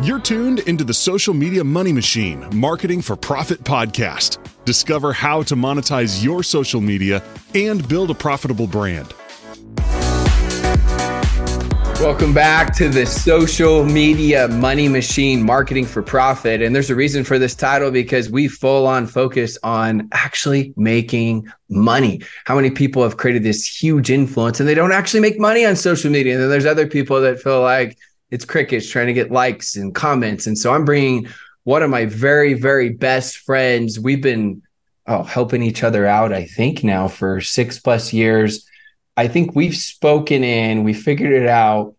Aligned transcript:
You're 0.00 0.20
tuned 0.20 0.60
into 0.60 0.84
the 0.84 0.94
Social 0.94 1.34
Media 1.34 1.64
Money 1.64 1.92
Machine 1.92 2.48
Marketing 2.54 3.02
for 3.02 3.16
Profit 3.16 3.64
podcast. 3.64 4.38
Discover 4.64 5.12
how 5.12 5.42
to 5.42 5.56
monetize 5.56 6.22
your 6.22 6.44
social 6.44 6.80
media 6.80 7.20
and 7.52 7.86
build 7.88 8.12
a 8.12 8.14
profitable 8.14 8.68
brand. 8.68 9.12
Welcome 12.00 12.32
back 12.32 12.72
to 12.76 12.88
the 12.88 13.06
Social 13.06 13.84
Media 13.84 14.46
Money 14.46 14.86
Machine 14.86 15.44
Marketing 15.44 15.84
for 15.84 16.00
Profit. 16.00 16.62
And 16.62 16.72
there's 16.72 16.90
a 16.90 16.94
reason 16.94 17.24
for 17.24 17.36
this 17.36 17.56
title 17.56 17.90
because 17.90 18.30
we 18.30 18.46
full 18.46 18.86
on 18.86 19.08
focus 19.08 19.58
on 19.64 20.08
actually 20.12 20.72
making 20.76 21.50
money. 21.68 22.22
How 22.44 22.54
many 22.54 22.70
people 22.70 23.02
have 23.02 23.16
created 23.16 23.42
this 23.42 23.66
huge 23.66 24.12
influence 24.12 24.60
and 24.60 24.68
they 24.68 24.74
don't 24.74 24.92
actually 24.92 25.18
make 25.18 25.40
money 25.40 25.66
on 25.66 25.74
social 25.74 26.08
media? 26.08 26.34
And 26.34 26.42
then 26.44 26.50
there's 26.50 26.66
other 26.66 26.86
people 26.86 27.20
that 27.20 27.40
feel 27.40 27.62
like, 27.62 27.98
it's 28.30 28.44
crickets 28.44 28.90
trying 28.90 29.06
to 29.06 29.12
get 29.12 29.30
likes 29.30 29.76
and 29.76 29.94
comments. 29.94 30.46
And 30.46 30.58
so 30.58 30.72
I'm 30.72 30.84
bringing 30.84 31.28
one 31.64 31.82
of 31.82 31.90
my 31.90 32.06
very, 32.06 32.54
very 32.54 32.90
best 32.90 33.38
friends. 33.38 33.98
We've 33.98 34.22
been 34.22 34.62
oh, 35.06 35.22
helping 35.22 35.62
each 35.62 35.82
other 35.82 36.06
out, 36.06 36.32
I 36.32 36.44
think 36.44 36.84
now 36.84 37.08
for 37.08 37.40
six 37.40 37.78
plus 37.78 38.12
years. 38.12 38.66
I 39.16 39.28
think 39.28 39.54
we've 39.54 39.76
spoken 39.76 40.44
in, 40.44 40.84
we 40.84 40.94
figured 40.94 41.32
it 41.32 41.48
out, 41.48 41.94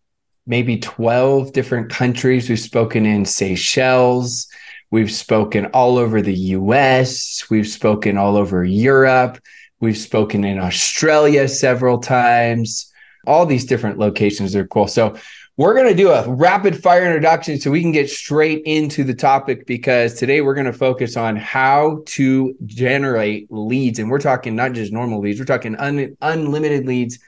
maybe 0.48 0.77
12 0.77 1.52
different 1.52 1.89
countries. 1.89 2.50
We've 2.50 2.59
spoken 2.59 3.05
in 3.05 3.25
Seychelles. 3.25 4.48
We've 4.91 5.11
spoken 5.11 5.67
all 5.67 5.98
over 5.98 6.22
the 6.22 6.34
US. 6.34 7.45
We've 7.50 7.67
spoken 7.67 8.17
all 8.17 8.38
over 8.38 8.64
Europe. 8.64 9.39
We've 9.80 9.98
spoken 9.98 10.44
in 10.44 10.59
Australia 10.59 11.48
several 11.48 12.00
times. 12.00 12.91
All 13.27 13.45
these 13.45 13.66
different 13.66 14.00
locations 14.00 14.55
are 14.55 14.67
cool. 14.67 14.88
So 14.88 15.16
we're 15.59 15.73
going 15.73 15.90
to 15.90 15.94
do 15.94 16.09
a 16.09 16.26
rapid 16.26 16.81
fire 16.81 17.04
introduction 17.04 17.59
so 17.59 17.70
we 17.70 17.81
can 17.81 17.91
get 17.91 18.09
straight 18.09 18.62
into 18.63 19.04
the 19.04 19.13
topic 19.13 19.67
because 19.67 20.14
today 20.14 20.39
we're 20.39 20.53
going 20.53 20.66
to 20.66 20.72
focus 20.72 21.17
on 21.17 21.36
how 21.36 22.02
to 22.06 22.56
generate 22.66 23.52
leads. 23.52 24.00
And 24.00 24.09
we're 24.09 24.22
talking 24.22 24.56
not 24.56 24.72
just 24.72 24.94
normal 24.94 25.20
leads, 25.20 25.38
we're 25.38 25.44
talking 25.44 25.75
un- 25.75 26.16
unlimited 26.22 26.88
leads 26.88 27.20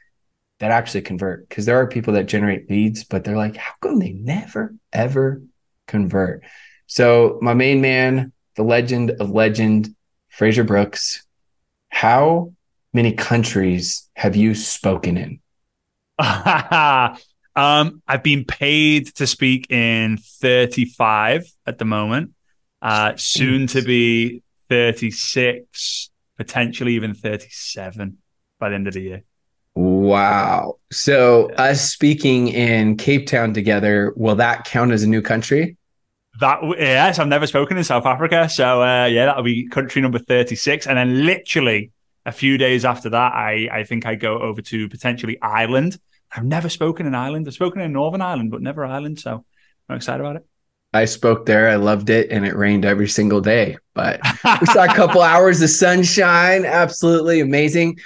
that 0.60 0.72
actually 0.72 1.02
convert. 1.02 1.50
Because 1.50 1.66
there 1.66 1.76
are 1.76 1.88
people 1.88 2.14
that 2.14 2.28
generate 2.28 2.70
leads, 2.70 3.04
but 3.04 3.26
they're 3.26 3.36
like, 3.36 3.58
how 3.58 3.74
come 3.82 4.00
they 4.00 4.14
never, 4.14 4.76
ever 4.94 5.42
convert? 5.88 6.46
So, 6.88 7.38
my 7.42 7.54
main 7.54 7.82
man, 7.82 8.32
the 8.56 8.64
legend 8.64 9.12
of 9.12 9.32
legend, 9.32 9.94
Frazer 10.30 10.64
Brookes, 10.64 11.26
how 11.90 12.54
many 12.94 13.12
countries 13.12 14.10
have 14.14 14.38
you 14.38 14.56
spoken 14.56 15.18
in? 15.18 15.42
Um, 17.56 18.02
I've 18.08 18.24
been 18.24 18.46
paid 18.46 19.14
to 19.16 19.28
speak 19.28 19.70
in 19.72 20.18
35 20.18 21.52
at 21.66 21.78
the 21.78 21.86
moment, 21.86 22.32
uh, 22.82 23.14
soon 23.18 23.68
to 23.68 23.82
be 23.82 24.42
36, 24.70 26.10
potentially 26.38 26.94
even 26.94 27.14
37 27.14 28.18
by 28.60 28.70
the 28.70 28.76
end 28.76 28.88
of 28.88 28.94
the 28.94 29.02
year. 29.02 29.24
Wow. 29.76 30.80
So, 30.92 31.50
us 31.54 31.82
speaking 31.92 32.50
in 32.50 32.98
Cape 32.98 33.28
Town 33.28 33.54
together, 33.54 34.14
will 34.16 34.36
that 34.36 34.66
count 34.66 34.92
as 34.92 35.04
a 35.04 35.08
new 35.08 35.22
country? 35.22 35.78
That 36.40 36.60
yes, 36.78 37.20
I've 37.20 37.28
never 37.28 37.48
spoken 37.48 37.78
in 37.78 37.84
South 37.84 38.06
Africa, 38.06 38.48
so 38.50 38.82
uh, 38.82 39.06
yeah, 39.06 39.26
that'll 39.26 39.44
be 39.44 39.68
country 39.68 40.02
number 40.02 40.20
thirty 40.20 40.56
six, 40.56 40.88
and 40.88 40.98
then 40.98 41.26
literally 41.26 41.92
a 42.26 42.32
few 42.32 42.58
days 42.58 42.86
after 42.86 43.10
that, 43.10 43.34
I 43.34 43.68
I 43.72 43.84
think 43.84 44.06
I 44.06 44.16
go 44.16 44.40
over 44.40 44.62
to 44.62 44.88
potentially 44.90 45.38
Ireland, 45.42 46.00
I've 46.36 46.46
never 46.46 46.70
spoken 46.70 47.06
in 47.06 47.16
Ireland. 47.16 47.48
I've 47.48 47.54
spoken 47.54 47.82
in 47.82 47.94
Northern 47.94 48.22
Ireland, 48.22 48.52
but 48.52 48.62
never 48.62 48.86
Ireland. 48.86 49.20
So 49.20 49.46
I'm 49.90 49.96
excited 49.96 50.22
about 50.22 50.38
it. 50.38 50.46
I 50.94 51.06
spoke 51.06 51.46
there. 51.46 51.70
I 51.70 51.76
loved 51.76 52.10
it, 52.10 52.32
and 52.32 52.46
it 52.46 52.56
rained 52.56 52.84
every 52.84 53.08
single 53.08 53.40
day. 53.40 53.78
But 53.94 54.20
we 54.60 54.68
saw 54.68 54.84
a 54.84 54.94
couple 54.94 55.22
hours 55.34 55.62
of 55.62 55.70
sunshine. 55.70 56.66
Absolutely 56.66 57.40
amazing. 57.40 57.98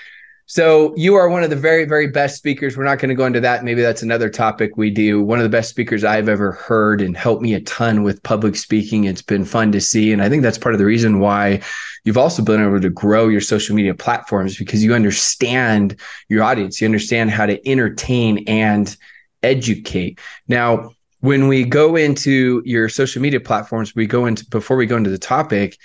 So 0.48 0.94
you 0.96 1.16
are 1.16 1.28
one 1.28 1.44
of 1.44 1.50
the 1.50 1.56
very, 1.56 1.86
very 1.86 2.06
best 2.06 2.38
speakers. 2.38 2.78
We're 2.78 2.84
not 2.84 3.00
going 3.00 3.10
to 3.10 3.16
go 3.16 3.26
into 3.26 3.40
that. 3.40 3.64
Maybe 3.64 3.82
that's 3.82 4.04
another 4.04 4.30
topic 4.30 4.78
we 4.78 4.92
do. 4.92 5.24
One 5.24 5.40
of 5.40 5.44
the 5.44 5.50
best 5.50 5.72
speakers 5.72 6.04
I've 6.04 6.30
ever 6.30 6.52
heard 6.52 7.02
and 7.02 7.18
helped 7.18 7.42
me 7.42 7.56
a 7.56 7.62
ton 7.62 8.04
with 8.04 8.22
public 8.22 8.56
speaking. 8.56 9.06
It's 9.06 9.24
been 9.24 9.44
fun 9.44 9.72
to 9.72 9.82
see. 9.82 10.14
And 10.14 10.22
I 10.22 10.30
think 10.30 10.44
that's 10.44 10.60
part 10.60 10.76
of 10.76 10.80
the 10.80 10.86
reason 10.86 11.20
why 11.20 11.62
you've 12.04 12.18
also 12.18 12.44
been 12.44 12.62
able 12.62 12.80
to 12.80 12.92
grow 12.92 13.28
your 13.28 13.42
social 13.42 13.76
media 13.76 13.96
platforms 13.96 14.56
because 14.56 14.84
you 14.84 14.94
understand 14.94 16.00
your 16.30 16.44
audience. 16.44 16.80
You 16.80 16.86
understand 16.86 17.32
how 17.32 17.48
to 17.48 17.68
entertain 17.68 18.44
and 18.48 18.96
educate. 19.42 20.20
Now, 20.48 20.92
when 21.22 21.48
we 21.48 21.64
go 21.64 21.96
into 21.96 22.62
your 22.66 22.88
social 22.88 23.20
media 23.20 23.40
platforms, 23.40 23.96
we 23.96 24.06
go 24.06 24.28
into 24.28 24.46
before 24.50 24.78
we 24.78 24.86
go 24.86 24.98
into 24.98 25.10
the 25.10 25.18
topic, 25.18 25.76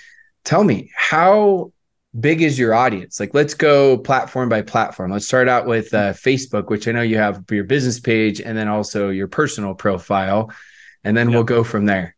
tell 0.43 0.63
me 0.63 0.91
how 0.95 1.71
big 2.17 2.41
is 2.41 2.59
your 2.59 2.73
audience? 2.73 3.19
Like, 3.19 3.33
let's 3.33 3.53
go 3.53 3.97
platform 3.97 4.49
by 4.49 4.61
platform. 4.61 5.11
Let's 5.11 5.27
start 5.27 5.47
out 5.47 5.65
with 5.65 5.93
uh, 5.93 6.11
Facebook, 6.13 6.69
which 6.69 6.87
I 6.87 6.91
know 6.91 7.01
you 7.01 7.17
have 7.17 7.43
your 7.49 7.63
business 7.63 7.99
page 7.99 8.41
and 8.41 8.57
then 8.57 8.67
also 8.67 9.09
your 9.09 9.27
personal 9.27 9.73
profile. 9.73 10.51
And 11.03 11.15
then 11.15 11.29
yep. 11.29 11.35
we'll 11.35 11.43
go 11.43 11.63
from 11.63 11.85
there. 11.85 12.15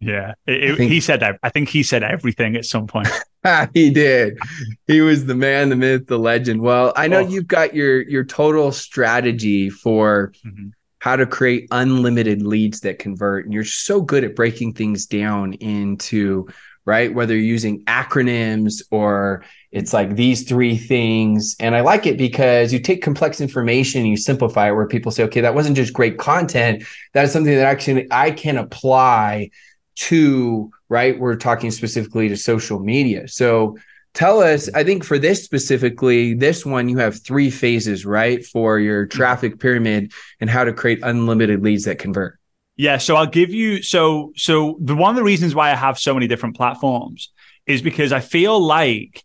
Yeah, 0.01 0.35
it, 0.47 0.77
think, 0.77 0.93
he 0.93 1.01
said. 1.01 1.21
That. 1.21 1.41
I 1.43 1.49
think 1.49 1.69
he 1.69 1.83
said 1.83 2.05
everything 2.05 2.55
at 2.57 2.65
some 2.65 2.87
point. 2.87 3.09
he 3.75 3.91
did. 3.91 4.39
He 4.87 5.01
was 5.01 5.27
the 5.27 5.35
man, 5.35 5.71
the 5.71 5.77
myth, 5.77 6.07
the 6.07 6.19
legend. 6.19 6.61
Well, 6.61 6.93
I 6.95 7.09
know 7.09 7.19
oh. 7.19 7.29
you've 7.29 7.49
got 7.49 7.75
your 7.75 8.03
your 8.03 8.25
total 8.25 8.71
strategy 8.71 9.71
for 9.71 10.33
mm-hmm. 10.47 10.69
how 11.01 11.17
to 11.17 11.27
create 11.27 11.67
unlimited 11.73 12.43
leads 12.43 12.81
that 12.81 13.01
convert, 13.01 13.45
and 13.45 13.53
you're 13.53 13.65
so 13.65 14.01
good 14.01 14.23
at 14.23 14.37
breaking 14.37 14.75
things 14.75 15.07
down 15.07 15.55
into 15.55 16.47
right 16.85 17.13
whether 17.13 17.35
you're 17.35 17.45
using 17.45 17.85
acronyms 17.85 18.83
or 18.91 19.45
it's 19.73 19.93
like 19.93 20.17
these 20.17 20.49
three 20.49 20.75
things 20.75 21.55
and 21.61 21.77
i 21.77 21.83
like 21.83 22.07
it 22.07 22.17
because 22.17 22.73
you 22.73 22.79
take 22.79 23.03
complex 23.03 23.43
information 23.43 24.01
and 24.01 24.09
you 24.09 24.17
simplify 24.17 24.71
it 24.71 24.73
where 24.73 24.87
people 24.87 25.13
say 25.13 25.23
okay 25.23 25.43
that 25.43 25.55
wasn't 25.55 25.77
just 25.77 25.93
great 25.93 26.17
content 26.17 26.83
that 27.13 27.27
is 27.27 27.31
something 27.31 27.55
that 27.55 27.67
actually 27.67 28.09
i 28.11 28.31
can 28.31 28.57
apply 28.57 29.51
to 29.99 30.71
right? 30.89 31.19
We're 31.19 31.37
talking 31.37 31.71
specifically 31.71 32.29
to 32.29 32.37
social 32.37 32.79
media. 32.79 33.29
So 33.29 33.77
tell 34.15 34.41
us 34.41 34.71
i 34.75 34.83
think 34.83 35.05
for 35.05 35.19
this 35.19 35.45
specifically 35.45 36.33
this 36.35 36.65
one 36.65 36.89
you 36.89 36.97
have 36.97 37.23
three 37.23 37.51
phases 37.51 38.07
right 38.07 38.45
for 38.45 38.79
your 38.79 39.05
traffic 39.07 39.61
pyramid 39.61 40.11
and 40.41 40.49
how 40.49 40.65
to 40.65 40.73
create 40.73 40.99
unlimited 41.03 41.63
leads 41.63 41.85
that 41.85 41.99
convert. 41.99 42.39
Yeah 42.77 42.97
so 42.97 43.17
i'll 43.17 43.27
give 43.27 43.51
you 43.51 43.83
so 43.83 44.33
so 44.35 44.79
the 44.81 44.97
one 44.97 45.11
of 45.11 45.17
the 45.17 45.23
reasons 45.23 45.55
why 45.55 45.71
i 45.71 45.75
have 45.75 45.99
so 45.99 46.15
many 46.15 46.27
different 46.27 46.57
platforms 46.57 47.31
is 47.67 47.83
because 47.83 48.11
i 48.11 48.21
feel 48.21 48.59
like 48.59 49.25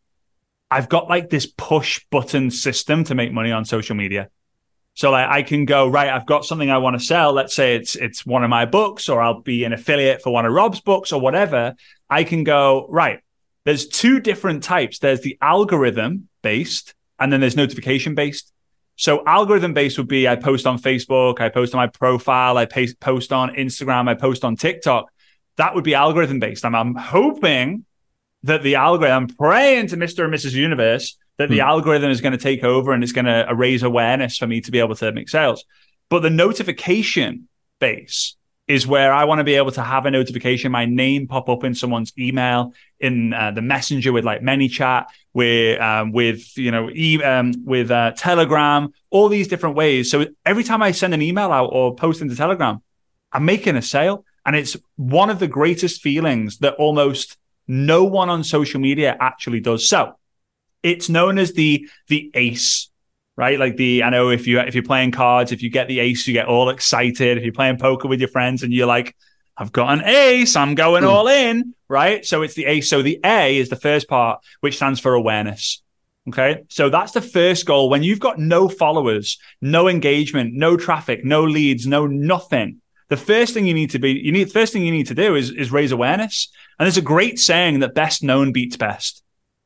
i've 0.70 0.90
got 0.90 1.08
like 1.08 1.30
this 1.30 1.46
push 1.46 2.02
button 2.12 2.52
system 2.52 3.06
to 3.06 3.16
make 3.16 3.32
money 3.32 3.54
on 3.54 3.64
social 3.64 3.96
media 3.96 4.30
so 4.96 5.12
like 5.12 5.28
I 5.28 5.42
can 5.42 5.66
go 5.66 5.88
right. 5.88 6.10
I've 6.10 6.26
got 6.26 6.46
something 6.46 6.70
I 6.70 6.78
want 6.78 7.00
to 7.00 7.04
sell. 7.04 7.34
Let's 7.34 7.56
say 7.56 7.76
it's 7.76 7.96
it's 7.96 8.26
one 8.26 8.44
of 8.44 8.50
my 8.50 8.66
books, 8.66 9.10
or 9.10 9.22
I'll 9.22 9.42
be 9.42 9.64
an 9.64 9.74
affiliate 9.74 10.22
for 10.22 10.32
one 10.32 10.46
of 10.46 10.54
Rob's 10.54 10.82
books, 10.82 11.12
or 11.12 11.20
whatever. 11.20 11.76
I 12.10 12.24
can 12.24 12.44
go 12.44 12.86
right. 12.90 13.22
There's 13.66 13.88
two 13.88 14.20
different 14.20 14.64
types. 14.64 15.00
There's 15.00 15.22
the 15.22 15.38
algorithm 15.42 16.30
based, 16.42 16.94
and 17.20 17.34
then 17.34 17.40
there's 17.40 17.56
notification 17.56 18.14
based. 18.14 18.52
So 18.96 19.24
algorithm 19.26 19.74
based 19.74 19.98
would 19.98 20.08
be 20.08 20.28
I 20.28 20.36
post 20.36 20.68
on 20.68 20.78
Facebook, 20.78 21.42
I 21.42 21.50
post 21.50 21.74
on 21.74 21.80
my 21.80 21.88
profile, 21.88 22.58
I 22.58 22.66
post 22.66 23.34
on 23.34 23.56
Instagram, 23.56 24.08
I 24.08 24.14
post 24.14 24.46
on 24.46 24.56
TikTok. 24.56 25.12
That 25.58 25.74
would 25.74 25.84
be 25.84 25.96
algorithm 25.96 26.40
based. 26.40 26.64
I'm, 26.64 26.76
I'm 26.76 26.94
hoping 26.96 27.86
that 28.44 28.62
the 28.62 28.76
algorithm, 28.76 29.24
I'm 29.24 29.28
praying 29.36 29.88
to 29.88 29.98
Mr. 29.98 30.26
and 30.26 30.34
Mrs. 30.34 30.54
Universe 30.54 31.18
that 31.38 31.50
the 31.50 31.58
hmm. 31.58 31.68
algorithm 31.68 32.12
is 32.12 32.22
going 32.22 32.32
to 32.32 32.38
take 32.38 32.64
over 32.64 32.92
and 32.92 33.04
it's 33.04 33.12
going 33.12 33.26
to 33.26 33.48
raise 33.56 33.84
awareness 33.84 34.38
for 34.38 34.48
me 34.48 34.62
to 34.62 34.72
be 34.72 34.80
able 34.80 34.96
to 34.96 35.12
make 35.12 35.30
sales. 35.30 35.66
But 36.10 36.22
the 36.22 36.30
notification 36.30 37.48
base 37.80 38.36
is 38.68 38.88
where 38.88 39.12
I 39.12 39.26
want 39.26 39.40
to 39.40 39.44
be 39.44 39.56
able 39.56 39.72
to 39.72 39.84
have 39.84 40.06
a 40.06 40.12
notification, 40.12 40.72
my 40.72 40.86
name 40.86 41.28
pop 41.28 41.50
up 41.50 41.64
in 41.64 41.76
someone's 41.76 42.14
email, 42.18 42.74
in 43.00 43.34
uh, 43.34 43.52
the 43.52 43.62
messenger 43.62 44.14
with 44.14 44.24
like 44.24 44.42
ManyChat, 44.42 45.08
with 45.34 45.82
um, 45.82 46.12
with 46.12 46.58
you 46.58 46.72
know 46.72 46.90
e- 46.90 47.22
um, 47.22 47.54
with 47.66 47.92
uh, 47.92 48.12
Telegram, 48.12 48.94
all 49.10 49.28
these 49.28 49.50
different 49.50 49.76
ways. 49.76 50.10
So 50.10 50.28
every 50.46 50.64
time 50.64 50.82
I 50.82 50.92
send 50.92 51.14
an 51.14 51.22
email 51.22 51.52
out 51.52 51.72
or 51.74 51.96
post 51.96 52.22
into 52.22 52.36
Telegram, 52.36 52.82
I'm 53.34 53.44
making 53.44 53.76
a 53.76 53.82
sale, 53.82 54.24
and 54.46 54.56
it's 54.56 54.78
one 54.96 55.30
of 55.30 55.40
the 55.40 55.48
greatest 55.48 56.02
feelings 56.02 56.60
that 56.60 56.76
almost 56.76 57.38
no 57.68 58.06
one 58.06 58.30
on 58.30 58.44
social 58.44 58.80
media 58.80 59.18
actually 59.20 59.60
does. 59.60 59.88
So 59.88 60.16
it's 60.84 61.10
known 61.10 61.38
as 61.38 61.54
the 61.54 61.88
the 62.08 62.32
ACE 62.34 62.90
right? 63.36 63.60
Like 63.60 63.78
the 63.78 64.04
I 64.04 64.10
know 64.10 64.30
if 64.30 64.48
you 64.48 64.60
if 64.60 64.76
you're 64.76 64.84
playing 64.84 65.12
cards, 65.12 65.52
if 65.52 65.64
you 65.64 65.70
get 65.70 65.88
the 65.88 66.00
ace, 66.00 66.28
you 66.28 66.34
get 66.34 66.48
all 66.48 66.70
excited. 66.70 67.38
If 67.38 67.44
you're 67.44 67.54
playing 67.54 67.78
poker 67.78 68.08
with 68.08 68.20
your 68.20 68.30
friends 68.30 68.64
and 68.64 68.72
you're 68.72 68.88
like, 68.88 69.16
I've 69.58 69.72
got 69.72 69.94
an 69.94 70.06
ace, 70.06 70.56
I'm 70.56 70.76
going 70.76 71.04
mm. 71.04 71.10
all 71.10 71.28
in, 71.28 71.74
right? 71.88 72.26
So 72.26 72.42
it's 72.42 72.54
the 72.54 72.66
ace. 72.66 72.90
So 72.90 73.02
the 73.02 73.20
A 73.24 73.58
is 73.58 73.70
the 73.70 73.76
first 73.76 74.08
part, 74.08 74.42
which 74.62 74.76
stands 74.76 75.00
for 75.00 75.14
awareness. 75.14 75.82
Okay. 76.28 76.64
So 76.70 76.90
that's 76.90 77.12
the 77.12 77.22
first 77.22 77.66
goal. 77.66 77.90
When 77.90 78.02
you've 78.02 78.20
got 78.20 78.40
no 78.40 78.70
followers, 78.70 79.38
no 79.62 79.88
engagement, 79.88 80.54
no 80.54 80.78
traffic, 80.78 81.26
no 81.26 81.44
leads, 81.44 81.86
no 81.86 82.08
nothing, 82.08 82.82
the 83.10 83.18
first 83.18 83.54
thing 83.54 83.66
you 83.66 83.74
need 83.74 83.92
to 83.92 84.00
be, 84.00 84.14
you 84.14 84.32
need, 84.32 84.52
first 84.52 84.72
thing 84.74 84.84
you 84.84 84.92
need 84.92 85.08
to 85.08 85.16
do 85.16 85.36
is, 85.36 85.52
is 85.52 85.72
raise 85.72 85.92
awareness. 85.92 86.50
And 86.80 86.86
there's 86.86 86.98
a 86.98 87.02
great 87.02 87.40
saying 87.40 87.82
that 87.82 87.94
best 87.94 88.24
known 88.24 88.54
beats 88.54 88.78
best, 88.78 89.22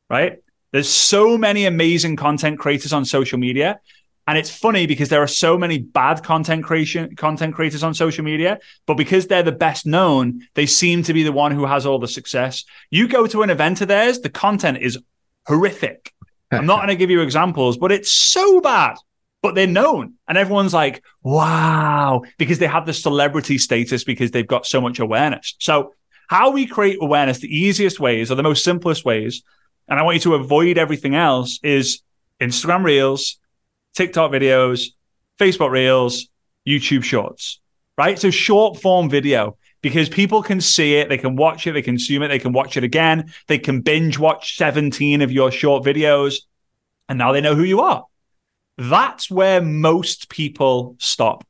right? 0.10 0.38
There's 0.78 0.90
so 0.90 1.40
many 1.40 1.66
amazing 1.66 2.18
content 2.18 2.60
creators 2.60 2.94
on 2.94 3.04
social 3.04 3.40
media. 3.40 3.80
And 4.28 4.38
it's 4.38 4.56
funny 4.56 4.86
because 4.86 5.10
there 5.10 5.24
are 5.24 5.28
so 5.28 5.58
many 5.58 5.80
bad 5.80 6.22
content 6.22 6.66
creation 6.66 7.16
content 7.16 7.56
creators 7.56 7.82
on 7.82 7.96
social 7.96 8.24
media, 8.24 8.60
but 8.86 8.94
because 8.94 9.26
they're 9.26 9.42
the 9.42 9.52
best 9.52 9.88
known, 9.88 10.42
they 10.54 10.68
seem 10.68 11.02
to 11.02 11.14
be 11.14 11.24
the 11.24 11.32
one 11.32 11.52
who 11.52 11.66
has 11.66 11.88
all 11.88 11.98
the 11.98 12.08
success. 12.08 12.64
You 12.92 13.08
go 13.08 13.26
to 13.26 13.42
an 13.42 13.50
event 13.50 13.82
of 13.82 13.88
theirs, 13.88 14.20
the 14.20 14.30
content 14.30 14.78
is 14.80 15.00
horrific. 15.48 16.14
I'm 16.52 16.68
not 16.68 16.78
going 16.78 16.90
to 16.90 16.96
give 16.96 17.10
you 17.10 17.22
examples, 17.22 17.80
but 17.80 17.92
it's 17.92 18.12
so 18.12 18.62
bad. 18.62 18.98
But 19.42 19.56
they're 19.56 19.66
known, 19.66 20.14
and 20.28 20.38
everyone's 20.38 20.76
like, 20.76 21.04
"Wow!" 21.24 22.22
because 22.38 22.60
they 22.60 22.68
have 22.68 22.86
the 22.86 22.94
celebrity 22.94 23.58
status 23.58 24.04
because 24.04 24.30
they've 24.30 24.46
got 24.46 24.68
so 24.68 24.80
much 24.80 25.00
awareness. 25.00 25.56
So, 25.58 25.96
how 26.28 26.52
we 26.52 26.68
create 26.68 27.00
awareness, 27.02 27.40
the 27.40 27.56
easiest 27.56 28.00
ways 28.00 28.30
or 28.30 28.36
the 28.36 28.44
most 28.44 28.64
simplest 28.64 29.06
ways 29.06 29.42
and 29.88 30.00
I 30.00 30.04
want 30.04 30.16
you 30.16 30.22
to 30.22 30.36
avoid 30.36 30.78
everything 30.78 31.16
else 31.16 31.60
is 31.64 32.02
Instagram 32.42 32.84
Reels, 32.84 33.40
TikTok 33.96 34.32
videos, 34.32 34.88
Facebook 35.40 35.72
Reels, 35.72 36.28
YouTube 36.68 37.04
Shorts, 37.04 37.60
right? 37.98 38.20
So 38.20 38.30
short 38.30 38.82
form 38.82 39.10
video 39.10 39.58
because 39.82 40.10
people 40.10 40.44
can 40.44 40.60
see 40.60 40.96
it, 40.96 41.10
they 41.10 41.18
can 41.18 41.36
watch 41.36 41.66
it, 41.68 41.74
they 41.74 41.82
consume 41.82 42.24
it, 42.24 42.28
they 42.30 42.40
can 42.40 42.52
watch 42.52 42.78
it 42.78 42.84
again, 42.84 43.32
they 43.48 43.60
can 43.60 43.82
binge 43.82 44.20
watch 44.20 44.58
17 44.58 45.22
of 45.22 45.32
your 45.32 45.52
short 45.52 45.84
videos, 45.84 46.40
and 47.08 47.18
now 47.18 47.32
they 47.32 47.42
know 47.42 47.56
who 47.56 47.64
you 47.64 47.82
are. 47.82 48.06
That's 48.78 49.32
where 49.32 49.62
most 49.62 50.30
people 50.30 50.96
stop. 51.00 51.48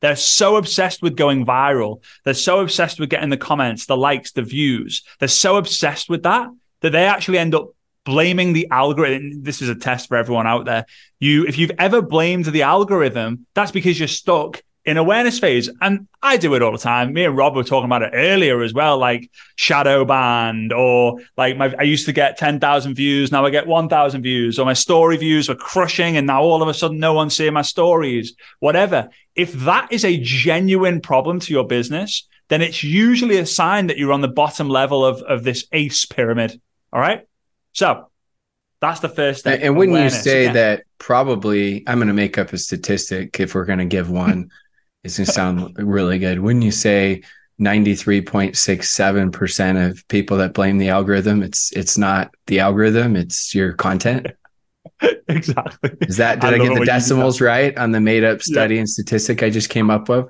They're 0.00 0.16
so 0.16 0.56
obsessed 0.56 1.02
with 1.02 1.16
going 1.16 1.44
viral. 1.44 2.02
They're 2.24 2.34
so 2.34 2.60
obsessed 2.60 2.98
with 2.98 3.10
getting 3.10 3.28
the 3.28 3.36
comments, 3.36 3.86
the 3.86 3.96
likes, 3.96 4.32
the 4.32 4.42
views. 4.42 5.02
They're 5.18 5.28
so 5.28 5.56
obsessed 5.56 6.08
with 6.08 6.22
that 6.22 6.48
that 6.80 6.90
they 6.90 7.06
actually 7.06 7.38
end 7.38 7.54
up 7.54 7.70
blaming 8.04 8.52
the 8.52 8.68
algorithm. 8.70 9.42
This 9.42 9.62
is 9.62 9.68
a 9.68 9.74
test 9.74 10.08
for 10.08 10.16
everyone 10.16 10.46
out 10.46 10.64
there. 10.64 10.86
You, 11.18 11.44
if 11.46 11.58
you've 11.58 11.72
ever 11.78 12.02
blamed 12.02 12.46
the 12.46 12.62
algorithm, 12.62 13.46
that's 13.54 13.72
because 13.72 13.98
you're 13.98 14.08
stuck 14.08 14.62
in 14.84 14.96
awareness 14.96 15.38
phase. 15.38 15.68
And 15.80 16.08
I 16.22 16.36
do 16.38 16.54
it 16.54 16.62
all 16.62 16.72
the 16.72 16.78
time. 16.78 17.12
Me 17.12 17.24
and 17.24 17.36
Rob 17.36 17.54
were 17.54 17.64
talking 17.64 17.84
about 17.84 18.02
it 18.02 18.12
earlier 18.14 18.62
as 18.62 18.72
well, 18.72 18.96
like 18.98 19.30
shadow 19.54 20.04
banned 20.04 20.72
or 20.72 21.20
like 21.36 21.56
my, 21.56 21.74
I 21.78 21.82
used 21.82 22.06
to 22.06 22.12
get 22.12 22.38
10,000 22.38 22.94
views. 22.94 23.30
Now 23.30 23.44
I 23.44 23.50
get 23.50 23.66
1,000 23.66 24.22
views 24.22 24.58
or 24.58 24.64
my 24.64 24.72
story 24.72 25.18
views 25.18 25.48
were 25.48 25.54
crushing. 25.54 26.16
And 26.16 26.26
now 26.26 26.42
all 26.42 26.62
of 26.62 26.68
a 26.68 26.74
sudden 26.74 26.98
no 26.98 27.12
one's 27.12 27.36
seeing 27.36 27.52
my 27.52 27.62
stories, 27.62 28.34
whatever. 28.58 29.10
If 29.34 29.52
that 29.52 29.92
is 29.92 30.04
a 30.04 30.18
genuine 30.20 31.00
problem 31.00 31.40
to 31.40 31.52
your 31.52 31.66
business, 31.66 32.26
then 32.48 32.62
it's 32.62 32.82
usually 32.82 33.36
a 33.36 33.46
sign 33.46 33.88
that 33.88 33.98
you're 33.98 34.12
on 34.12 34.22
the 34.22 34.28
bottom 34.28 34.68
level 34.68 35.04
of, 35.04 35.22
of 35.22 35.44
this 35.44 35.66
ACE 35.72 36.04
pyramid. 36.06 36.60
All 36.92 37.00
right. 37.00 37.26
So 37.72 38.10
that's 38.80 39.00
the 39.00 39.08
first 39.08 39.42
thing. 39.44 39.62
And 39.62 39.76
when 39.76 39.92
you 39.92 40.10
say 40.10 40.44
again. 40.44 40.54
that, 40.54 40.84
probably 40.98 41.84
I'm 41.86 41.98
going 41.98 42.08
to 42.08 42.14
make 42.14 42.36
up 42.38 42.52
a 42.52 42.58
statistic 42.58 43.38
if 43.40 43.54
we're 43.54 43.64
going 43.64 43.78
to 43.78 43.84
give 43.84 44.10
one. 44.10 44.50
it's 45.04 45.18
going 45.18 45.26
to 45.26 45.32
sound 45.32 45.76
really 45.78 46.18
good. 46.18 46.40
When 46.40 46.62
you 46.62 46.70
say 46.70 47.22
93.67% 47.60 49.90
of 49.90 50.08
people 50.08 50.38
that 50.38 50.54
blame 50.54 50.78
the 50.78 50.88
algorithm, 50.88 51.42
it's 51.42 51.70
it's 51.72 51.98
not 51.98 52.34
the 52.46 52.60
algorithm, 52.60 53.16
it's 53.16 53.54
your 53.54 53.74
content. 53.74 54.28
exactly. 55.28 55.90
Is 56.02 56.16
that 56.16 56.40
did 56.40 56.54
I, 56.54 56.56
I 56.56 56.58
get 56.58 56.78
the 56.78 56.86
decimals 56.86 57.40
right 57.40 57.76
on 57.76 57.92
the 57.92 58.00
made 58.00 58.24
up 58.24 58.42
study 58.42 58.76
yeah. 58.76 58.80
and 58.80 58.88
statistic 58.88 59.42
I 59.42 59.50
just 59.50 59.68
came 59.68 59.90
up 59.90 60.08
with? 60.08 60.26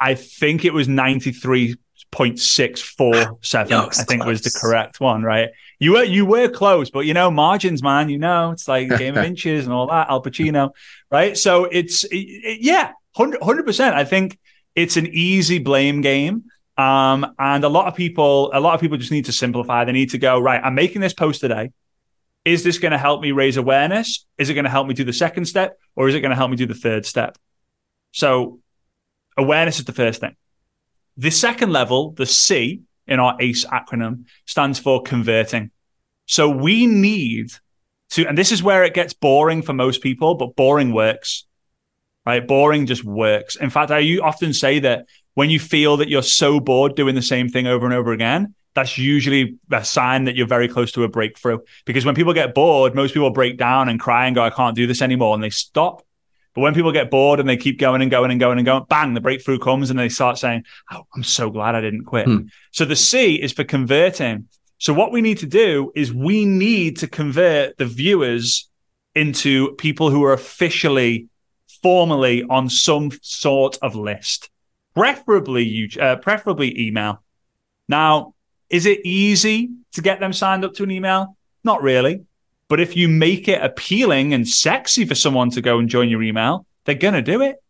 I 0.00 0.14
think 0.14 0.64
it 0.64 0.72
was 0.72 0.86
93 0.88 1.74
0.647 2.14 3.70
no, 3.70 3.86
i 3.86 3.90
think 3.90 4.22
close. 4.22 4.26
was 4.26 4.42
the 4.42 4.58
correct 4.58 5.00
one 5.00 5.22
right? 5.22 5.50
You 5.80 5.92
were 5.92 6.04
you 6.04 6.24
were 6.24 6.48
close 6.48 6.88
but 6.90 7.00
you 7.00 7.12
know 7.12 7.30
margins 7.30 7.82
man 7.82 8.08
you 8.08 8.18
know 8.18 8.52
it's 8.52 8.68
like 8.68 8.90
a 8.90 8.96
game 8.96 9.16
of 9.16 9.24
inches 9.32 9.64
and 9.64 9.74
all 9.74 9.88
that 9.88 10.08
al 10.08 10.22
pacino 10.22 10.70
right? 11.10 11.36
So 11.36 11.64
it's 11.64 12.04
it, 12.04 12.60
yeah 12.60 12.92
100 13.16 13.66
percent. 13.66 13.94
I 13.96 14.04
think 14.04 14.38
it's 14.74 14.96
an 14.96 15.08
easy 15.08 15.58
blame 15.58 16.00
game 16.00 16.44
um, 16.76 17.34
and 17.38 17.64
a 17.64 17.68
lot 17.68 17.86
of 17.86 17.94
people 17.96 18.50
a 18.52 18.60
lot 18.60 18.74
of 18.74 18.80
people 18.80 18.96
just 18.96 19.12
need 19.12 19.24
to 19.24 19.32
simplify. 19.32 19.84
They 19.84 19.92
need 19.92 20.10
to 20.10 20.18
go 20.18 20.38
right 20.38 20.60
i'm 20.62 20.74
making 20.74 21.00
this 21.00 21.14
post 21.14 21.40
today. 21.40 21.70
Is 22.44 22.62
this 22.62 22.78
going 22.78 22.92
to 22.92 22.98
help 22.98 23.22
me 23.22 23.32
raise 23.32 23.56
awareness? 23.56 24.26
Is 24.38 24.50
it 24.50 24.54
going 24.54 24.64
to 24.64 24.70
help 24.70 24.86
me 24.86 24.94
do 24.94 25.02
the 25.02 25.14
second 25.14 25.46
step 25.46 25.78
or 25.96 26.08
is 26.08 26.14
it 26.14 26.20
going 26.20 26.30
to 26.30 26.36
help 26.36 26.50
me 26.50 26.56
do 26.56 26.66
the 26.66 26.74
third 26.74 27.06
step? 27.06 27.38
So 28.12 28.60
awareness 29.36 29.78
is 29.78 29.86
the 29.86 29.92
first 29.92 30.20
thing 30.20 30.36
the 31.16 31.30
second 31.30 31.72
level, 31.72 32.12
the 32.12 32.26
C 32.26 32.82
in 33.06 33.20
our 33.20 33.36
ACE 33.40 33.64
acronym, 33.66 34.24
stands 34.46 34.78
for 34.78 35.02
converting. 35.02 35.70
So 36.26 36.48
we 36.48 36.86
need 36.86 37.52
to, 38.10 38.26
and 38.26 38.38
this 38.38 38.52
is 38.52 38.62
where 38.62 38.84
it 38.84 38.94
gets 38.94 39.12
boring 39.12 39.62
for 39.62 39.72
most 39.72 40.02
people, 40.02 40.34
but 40.34 40.56
boring 40.56 40.92
works, 40.92 41.44
right? 42.24 42.46
Boring 42.46 42.86
just 42.86 43.04
works. 43.04 43.56
In 43.56 43.70
fact, 43.70 43.90
I 43.90 44.18
often 44.18 44.52
say 44.52 44.78
that 44.80 45.06
when 45.34 45.50
you 45.50 45.58
feel 45.58 45.98
that 45.98 46.08
you're 46.08 46.22
so 46.22 46.60
bored 46.60 46.96
doing 46.96 47.14
the 47.14 47.22
same 47.22 47.48
thing 47.48 47.66
over 47.66 47.84
and 47.84 47.94
over 47.94 48.12
again, 48.12 48.54
that's 48.74 48.98
usually 48.98 49.56
a 49.70 49.84
sign 49.84 50.24
that 50.24 50.34
you're 50.34 50.46
very 50.46 50.68
close 50.68 50.92
to 50.92 51.04
a 51.04 51.08
breakthrough. 51.08 51.58
Because 51.84 52.04
when 52.04 52.14
people 52.14 52.32
get 52.32 52.54
bored, 52.54 52.94
most 52.94 53.14
people 53.14 53.30
break 53.30 53.56
down 53.56 53.88
and 53.88 54.00
cry 54.00 54.26
and 54.26 54.34
go, 54.34 54.42
I 54.42 54.50
can't 54.50 54.74
do 54.74 54.86
this 54.86 55.02
anymore. 55.02 55.34
And 55.34 55.42
they 55.42 55.50
stop. 55.50 56.04
But 56.54 56.60
when 56.60 56.74
people 56.74 56.92
get 56.92 57.10
bored 57.10 57.40
and 57.40 57.48
they 57.48 57.56
keep 57.56 57.78
going 57.78 58.00
and 58.00 58.10
going 58.10 58.30
and 58.30 58.38
going 58.38 58.58
and 58.58 58.64
going, 58.64 58.84
bang, 58.88 59.14
the 59.14 59.20
breakthrough 59.20 59.58
comes 59.58 59.90
and 59.90 59.98
they 59.98 60.08
start 60.08 60.38
saying, 60.38 60.64
Oh, 60.90 61.02
I'm 61.14 61.24
so 61.24 61.50
glad 61.50 61.74
I 61.74 61.80
didn't 61.80 62.04
quit. 62.04 62.26
Hmm. 62.26 62.46
So 62.70 62.84
the 62.84 62.96
C 62.96 63.34
is 63.34 63.52
for 63.52 63.64
converting. 63.64 64.48
So 64.78 64.94
what 64.94 65.12
we 65.12 65.20
need 65.20 65.38
to 65.38 65.46
do 65.46 65.90
is 65.94 66.12
we 66.12 66.44
need 66.44 66.98
to 66.98 67.08
convert 67.08 67.76
the 67.76 67.86
viewers 67.86 68.68
into 69.14 69.74
people 69.76 70.10
who 70.10 70.22
are 70.24 70.32
officially, 70.32 71.28
formally 71.82 72.44
on 72.44 72.68
some 72.68 73.10
sort 73.22 73.78
of 73.82 73.96
list, 73.96 74.50
preferably 74.94 75.64
you, 75.64 75.88
uh, 76.00 76.16
preferably 76.16 76.86
email. 76.86 77.22
Now, 77.88 78.34
is 78.70 78.86
it 78.86 79.04
easy 79.04 79.70
to 79.92 80.02
get 80.02 80.20
them 80.20 80.32
signed 80.32 80.64
up 80.64 80.74
to 80.74 80.82
an 80.82 80.90
email? 80.90 81.36
Not 81.62 81.82
really. 81.82 82.24
But 82.74 82.80
if 82.80 82.96
you 82.96 83.06
make 83.06 83.46
it 83.46 83.62
appealing 83.62 84.34
and 84.34 84.48
sexy 84.48 85.04
for 85.04 85.14
someone 85.14 85.48
to 85.50 85.60
go 85.60 85.78
and 85.78 85.88
join 85.88 86.08
your 86.08 86.24
email, 86.24 86.66
they're 86.84 86.96
going 86.96 87.14
to 87.14 87.22
do 87.22 87.40
it. 87.40 87.62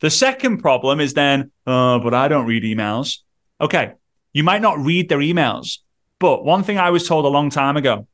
The 0.00 0.08
second 0.08 0.62
problem 0.62 0.98
is 0.98 1.12
then, 1.12 1.50
oh, 1.66 1.98
but 1.98 2.14
I 2.14 2.28
don't 2.28 2.46
read 2.46 2.62
emails. 2.62 3.18
Okay. 3.60 3.92
You 4.32 4.42
might 4.42 4.62
not 4.62 4.78
read 4.78 5.10
their 5.10 5.18
emails. 5.18 5.80
But 6.18 6.42
one 6.42 6.62
thing 6.62 6.78
I 6.78 6.88
was 6.88 7.06
told 7.06 7.26
a 7.26 7.28
long 7.28 7.50
time 7.50 7.76
ago, 7.76 8.06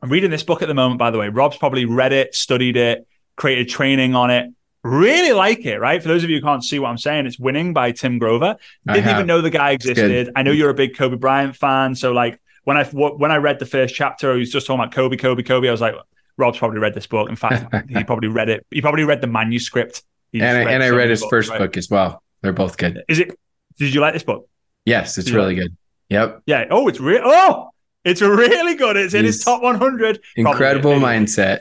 I'm 0.00 0.10
reading 0.10 0.30
this 0.30 0.44
book 0.44 0.62
at 0.62 0.68
the 0.68 0.74
moment, 0.74 1.00
by 1.00 1.10
the 1.10 1.18
way. 1.18 1.28
Rob's 1.28 1.56
probably 1.56 1.86
read 1.86 2.12
it, 2.12 2.36
studied 2.36 2.76
it, 2.76 3.04
created 3.34 3.68
training 3.68 4.14
on 4.14 4.30
it. 4.30 4.54
Really 4.84 5.32
like 5.32 5.66
it, 5.66 5.80
right? 5.80 6.00
For 6.00 6.06
those 6.06 6.22
of 6.22 6.30
you 6.30 6.36
who 6.36 6.42
can't 6.42 6.62
see 6.62 6.78
what 6.78 6.90
I'm 6.90 6.98
saying, 6.98 7.26
it's 7.26 7.36
Winning 7.36 7.72
by 7.72 7.90
Tim 7.90 8.20
Grover. 8.20 8.58
Didn't 8.86 9.10
even 9.10 9.26
know 9.26 9.40
the 9.40 9.50
guy 9.50 9.72
existed. 9.72 10.30
I 10.36 10.44
know 10.44 10.52
you're 10.52 10.70
a 10.70 10.74
big 10.74 10.96
Kobe 10.96 11.16
Bryant 11.16 11.56
fan. 11.56 11.96
So, 11.96 12.12
like, 12.12 12.38
when 12.64 12.76
I 12.76 12.84
when 12.84 13.30
I 13.30 13.36
read 13.36 13.58
the 13.58 13.66
first 13.66 13.94
chapter, 13.94 14.34
he 14.34 14.40
was 14.40 14.50
just 14.50 14.66
talking 14.66 14.80
about 14.80 14.92
Kobe, 14.92 15.16
Kobe, 15.16 15.42
Kobe. 15.42 15.68
I 15.68 15.70
was 15.70 15.80
like, 15.80 15.94
Rob's 16.36 16.58
probably 16.58 16.78
read 16.80 16.94
this 16.94 17.06
book. 17.06 17.28
In 17.28 17.36
fact, 17.36 17.72
he 17.90 18.02
probably 18.04 18.28
read 18.28 18.48
it. 18.48 18.66
He 18.70 18.80
probably 18.80 19.04
read 19.04 19.20
the 19.20 19.26
manuscript. 19.26 20.02
and 20.32 20.42
I, 20.44 20.72
and 20.72 20.82
I 20.82 20.90
read 20.90 21.10
his 21.10 21.20
books, 21.20 21.30
first 21.30 21.50
right? 21.50 21.58
book 21.58 21.76
as 21.76 21.88
well. 21.88 22.22
They're 22.40 22.52
both 22.52 22.76
good. 22.76 23.02
Is 23.08 23.18
it? 23.18 23.38
Did 23.78 23.94
you 23.94 24.00
like 24.00 24.12
this 24.12 24.22
book? 24.22 24.48
Yes, 24.84 25.18
it's 25.18 25.30
really 25.30 25.54
good. 25.54 25.76
Yep. 26.10 26.42
Yeah. 26.46 26.66
Oh, 26.70 26.88
it's 26.88 27.00
real. 27.00 27.22
Oh, 27.24 27.70
it's 28.04 28.20
really 28.20 28.74
good. 28.74 28.96
It's 28.96 29.14
in 29.14 29.24
his 29.24 29.42
top 29.42 29.62
100. 29.62 30.20
Incredible 30.36 30.98
probably. 30.98 31.08
mindset. 31.08 31.60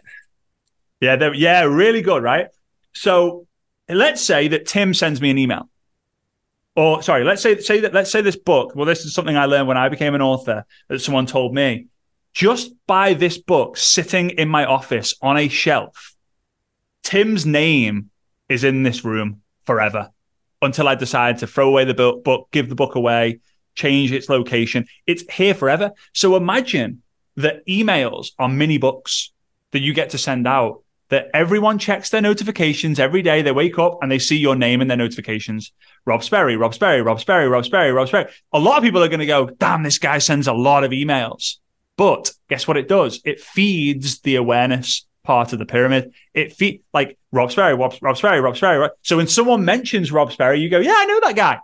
Yeah. 1.00 1.32
Yeah. 1.34 1.64
Really 1.64 2.02
good. 2.02 2.22
Right. 2.22 2.48
So 2.94 3.48
let's 3.90 4.22
say 4.22 4.50
that 4.50 4.68
Tim 4.68 4.94
sends 4.94 5.22
me 5.22 5.30
an 5.30 5.38
email 5.38 5.70
or 6.76 7.04
sorry, 7.04 7.24
let's 7.24 7.42
say 7.42 7.60
say 7.60 7.82
that 7.82 7.94
let's 7.94 8.12
say 8.12 8.22
this 8.22 8.36
book. 8.36 8.76
Well, 8.76 8.86
this 8.86 9.06
is 9.06 9.14
something 9.14 9.38
I 9.38 9.46
learned 9.46 9.68
when 9.68 9.78
I 9.78 9.90
became 9.90 10.16
an 10.16 10.22
author 10.22 10.66
that 10.90 11.00
someone 11.00 11.26
told 11.26 11.54
me. 11.54 11.88
Just 12.34 12.74
by 12.88 13.14
this 13.14 13.38
book 13.38 13.78
sitting 13.78 14.32
in 14.32 14.50
my 14.50 14.66
office 14.66 15.14
on 15.22 15.38
a 15.38 15.48
shelf, 15.48 16.16
Tim's 17.04 17.46
name 17.46 18.10
is 18.50 18.64
in 18.64 18.84
this 18.84 19.06
room 19.06 19.42
forever 19.66 20.10
until 20.62 20.88
I 20.88 20.96
decide 20.96 21.40
to 21.40 21.48
throw 21.48 21.68
away 21.68 21.86
the 21.86 21.94
book, 21.94 22.24
book, 22.24 22.48
give 22.52 22.70
the 22.70 22.76
book 22.76 22.96
away, 22.96 23.40
change 23.76 24.12
its 24.12 24.30
location. 24.30 24.88
It's 25.06 25.24
here 25.32 25.54
forever. 25.54 25.92
So 26.14 26.36
imagine 26.36 27.04
that 27.36 27.66
emails 27.68 28.32
are 28.40 28.50
mini 28.50 28.78
books 28.78 29.32
that 29.72 29.80
you 29.80 29.94
get 29.94 30.12
to 30.12 30.18
send 30.18 30.48
out 30.48 30.83
that 31.14 31.30
everyone 31.34 31.78
checks 31.78 32.10
their 32.10 32.22
notifications 32.22 33.00
every 33.00 33.22
day. 33.22 33.44
They 33.44 33.52
wake 33.52 33.78
up 33.78 34.00
and 34.02 34.12
they 34.12 34.18
see 34.18 34.38
your 34.38 34.56
name 34.56 34.82
in 34.82 34.88
their 34.88 34.98
notifications. 34.98 35.72
Rob 36.06 36.24
Sperry, 36.24 36.58
Rob 36.58 36.74
Sperry, 36.74 37.04
Rob 37.04 37.20
Sperry, 37.20 37.48
Rob 37.48 37.66
Sperry, 37.66 37.92
Rob 37.92 38.08
Sperry. 38.08 38.32
A 38.52 38.60
lot 38.60 38.80
of 38.80 38.84
people 38.84 39.04
are 39.04 39.08
going 39.08 39.20
to 39.20 39.28
go, 39.28 39.46
damn, 39.46 39.84
this 39.84 40.00
guy 40.00 40.18
sends 40.18 40.48
a 40.48 40.54
lot 40.54 40.84
of 40.84 40.90
emails. 40.90 41.58
But 41.98 42.32
guess 42.50 42.68
what 42.68 42.78
it 42.78 42.88
does? 42.88 43.22
It 43.24 43.40
feeds 43.40 44.22
the 44.22 44.38
awareness 44.38 45.06
part 45.24 45.54
of 45.54 45.60
the 45.60 45.68
pyramid. 45.68 46.14
It 46.34 46.54
feed 46.54 46.82
like 46.96 47.20
Rob 47.32 47.52
Sperry, 47.52 47.76
Rob, 47.76 47.94
Rob 48.02 48.18
Sperry, 48.18 48.42
Rob 48.42 48.58
Sperry. 48.58 48.80
Right? 48.80 48.92
So 49.04 49.18
when 49.18 49.28
someone 49.28 49.64
mentions 49.64 50.12
Rob 50.12 50.32
Sperry, 50.32 50.62
you 50.62 50.70
go, 50.70 50.80
yeah, 50.80 50.96
I 50.98 51.06
know 51.06 51.20
that 51.22 51.36
guy. 51.36 51.60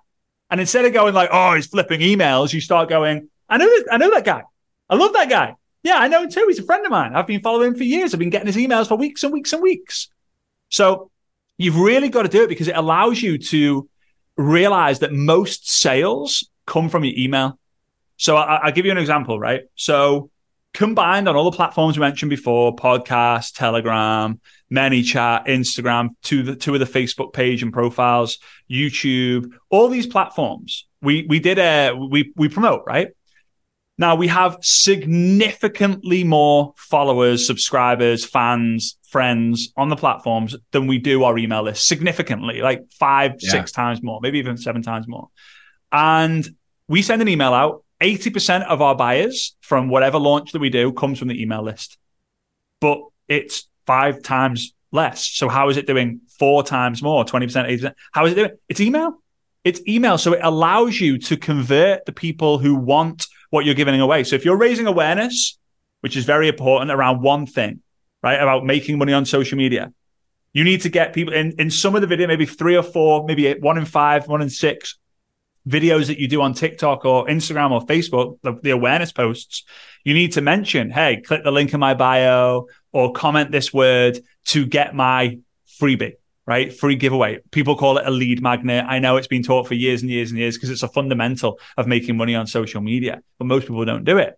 And 0.52 0.62
instead 0.62 0.86
of 0.86 0.94
going 0.94 1.16
like, 1.16 1.30
oh, 1.32 1.56
he's 1.56 1.66
flipping 1.66 2.02
emails, 2.02 2.54
you 2.54 2.62
start 2.62 2.88
going, 2.88 3.30
I 3.50 3.58
know, 3.58 3.66
this, 3.66 3.88
I 3.92 3.98
know 3.98 4.12
that 4.12 4.26
guy. 4.26 4.44
I 4.90 4.96
love 4.96 5.14
that 5.14 5.30
guy. 5.30 5.56
Yeah, 5.84 5.96
I 5.96 6.08
know 6.08 6.24
him 6.24 6.30
too. 6.30 6.46
He's 6.48 6.60
a 6.60 6.64
friend 6.64 6.86
of 6.86 6.92
mine. 6.92 7.16
I've 7.16 7.28
been 7.28 7.42
following 7.42 7.70
him 7.70 7.76
for 7.76 7.84
years. 7.84 8.14
I've 8.14 8.20
been 8.20 8.30
getting 8.30 8.48
his 8.48 8.58
emails 8.58 8.88
for 8.88 8.98
weeks 8.98 9.24
and 9.24 9.32
weeks 9.32 9.54
and 9.54 9.62
weeks. 9.62 10.10
So 10.70 11.10
you've 11.58 11.78
really 11.78 12.10
got 12.10 12.24
to 12.24 12.30
do 12.30 12.44
it 12.44 12.48
because 12.50 12.68
it 12.68 12.76
allows 12.76 13.22
you 13.22 13.38
to 13.38 13.90
realize 14.36 15.00
that 15.00 15.14
most 15.14 15.70
sales 15.70 16.50
come 16.66 16.90
from 16.90 17.04
your 17.04 17.14
email. 17.18 17.60
So 18.18 18.36
I, 18.36 18.66
will 18.66 18.72
give 18.72 18.86
you 18.86 18.92
an 18.92 18.98
example, 18.98 19.40
right? 19.40 19.62
So 19.76 20.30
combined 20.74 21.28
on 21.28 21.36
all 21.36 21.50
the 21.50 21.56
platforms 21.56 21.98
we 21.98 22.02
mentioned 22.02 22.30
before, 22.30 22.76
podcast, 22.76 23.54
Telegram, 23.56 24.40
ManyChat, 24.72 25.48
Instagram, 25.48 26.10
two 26.22 26.44
the 26.44 26.56
two 26.56 26.74
of 26.74 26.80
the 26.80 26.86
Facebook 26.86 27.34
page 27.34 27.64
and 27.64 27.74
profiles, 27.74 28.40
YouTube, 28.70 29.52
all 29.70 29.88
these 29.88 30.08
platforms. 30.08 30.88
We 31.02 31.26
we 31.28 31.40
did 31.40 31.60
a 31.60 31.94
we 31.94 32.34
we 32.36 32.50
promote, 32.50 32.84
right? 32.86 33.10
Now 34.00 34.16
we 34.16 34.30
have 34.30 34.58
significantly 34.62 36.24
more 36.24 36.74
followers, 36.78 37.46
subscribers, 37.46 38.26
fans, 38.26 38.98
friends 39.10 39.74
on 39.76 39.90
the 39.90 39.98
platforms 39.98 40.56
than 40.72 40.88
we 40.88 41.00
do 41.00 41.26
our 41.26 41.38
email 41.38 41.64
list. 41.64 41.86
Significantly, 41.86 42.62
like 42.62 42.90
five, 42.94 43.36
yeah. 43.40 43.52
six 43.52 43.74
times 43.74 44.02
more, 44.02 44.22
maybe 44.22 44.40
even 44.40 44.56
seven 44.56 44.82
times 44.82 45.06
more. 45.06 45.28
And 45.92 46.48
we 46.88 47.02
send 47.02 47.22
an 47.22 47.28
email 47.28 47.54
out. 47.54 47.84
80% 48.02 48.66
of 48.68 48.82
our 48.82 48.96
buyers 48.96 49.58
from 49.60 49.90
whatever 49.90 50.18
launch 50.18 50.54
that 50.54 50.60
we 50.60 50.70
do 50.70 50.94
comes 50.94 51.20
from 51.20 51.28
the 51.28 51.42
email 51.42 51.62
list. 51.62 51.98
But 52.80 53.02
it's 53.28 53.68
five 53.86 54.24
times 54.24 54.74
less. 54.94 55.28
So 55.28 55.50
how 55.50 55.68
is 55.68 55.76
it 55.76 55.86
doing 55.86 56.22
four 56.40 56.64
times 56.64 57.04
more, 57.04 57.26
20%, 57.26 57.52
80%? 57.82 57.94
How 58.14 58.26
is 58.26 58.32
it 58.32 58.36
doing? 58.36 58.52
It's 58.70 58.80
email. 58.80 59.22
It's 59.66 59.82
email. 59.86 60.18
So 60.18 60.32
it 60.32 60.40
allows 60.42 61.02
you 61.02 61.18
to 61.18 61.36
convert 61.36 62.06
the 62.06 62.14
people 62.14 62.60
who 62.60 62.76
want 62.76 63.28
what 63.50 63.66
you're 63.66 63.76
giving 63.76 64.00
away. 64.00 64.24
So 64.24 64.36
if 64.36 64.46
you're 64.46 64.58
raising 64.58 64.88
awareness, 64.88 65.58
which 66.02 66.16
is 66.16 66.26
very 66.26 66.48
important 66.48 66.92
around 66.92 67.22
one 67.22 67.46
thing, 67.46 67.82
right? 68.24 68.36
About 68.36 68.66
making 68.66 68.98
money 68.98 69.14
on 69.14 69.26
social 69.26 69.58
media, 69.58 69.92
you 70.54 70.64
need 70.64 70.82
to 70.82 70.90
get 70.90 71.14
people 71.14 71.34
in, 71.34 71.54
in 71.60 71.70
some 71.70 71.96
of 71.96 72.02
the 72.02 72.08
video, 72.08 72.28
maybe 72.28 72.46
three 72.46 72.76
or 72.76 72.84
four, 72.84 73.26
maybe 73.26 73.54
one 73.54 73.78
in 73.78 73.86
five, 73.86 74.28
one 74.28 74.42
in 74.42 74.50
six 74.50 74.98
videos 75.68 76.08
that 76.08 76.20
you 76.20 76.28
do 76.28 76.42
on 76.42 76.54
TikTok 76.54 77.06
or 77.06 77.28
Instagram 77.28 77.72
or 77.72 77.82
Facebook, 77.82 78.40
the, 78.42 78.54
the 78.64 78.72
awareness 78.72 79.12
posts, 79.12 79.64
you 80.04 80.14
need 80.14 80.32
to 80.34 80.42
mention, 80.42 80.90
hey, 80.90 81.22
click 81.22 81.44
the 81.44 81.52
link 81.52 81.74
in 81.74 81.80
my 81.80 81.94
bio 81.94 82.68
or 82.92 83.12
comment 83.12 83.52
this 83.52 83.74
word 83.74 84.20
to 84.46 84.66
get 84.66 84.96
my 84.96 85.38
freebie 85.80 86.14
right? 86.50 86.74
Free 86.74 86.96
giveaway. 86.96 87.38
People 87.52 87.76
call 87.76 88.00
it 88.00 88.08
a 88.08 88.10
lead 88.10 88.42
magnet. 88.42 88.84
I 88.88 88.98
know 88.98 89.18
it's 89.18 89.28
been 89.28 89.44
taught 89.44 89.68
for 89.68 89.76
years 89.76 90.02
and 90.02 90.10
years 90.10 90.32
and 90.32 90.40
years 90.40 90.58
because 90.58 90.72
it's 90.72 90.82
a 90.82 90.88
fundamental 90.88 91.60
of 91.78 91.86
making 91.86 92.18
money 92.18 92.34
on 92.34 92.48
social 92.48 92.82
media, 92.82 93.22
but 93.38 93.46
most 93.46 93.68
people 93.68 93.86
don't 93.86 94.04
do 94.04 94.18
it. 94.18 94.38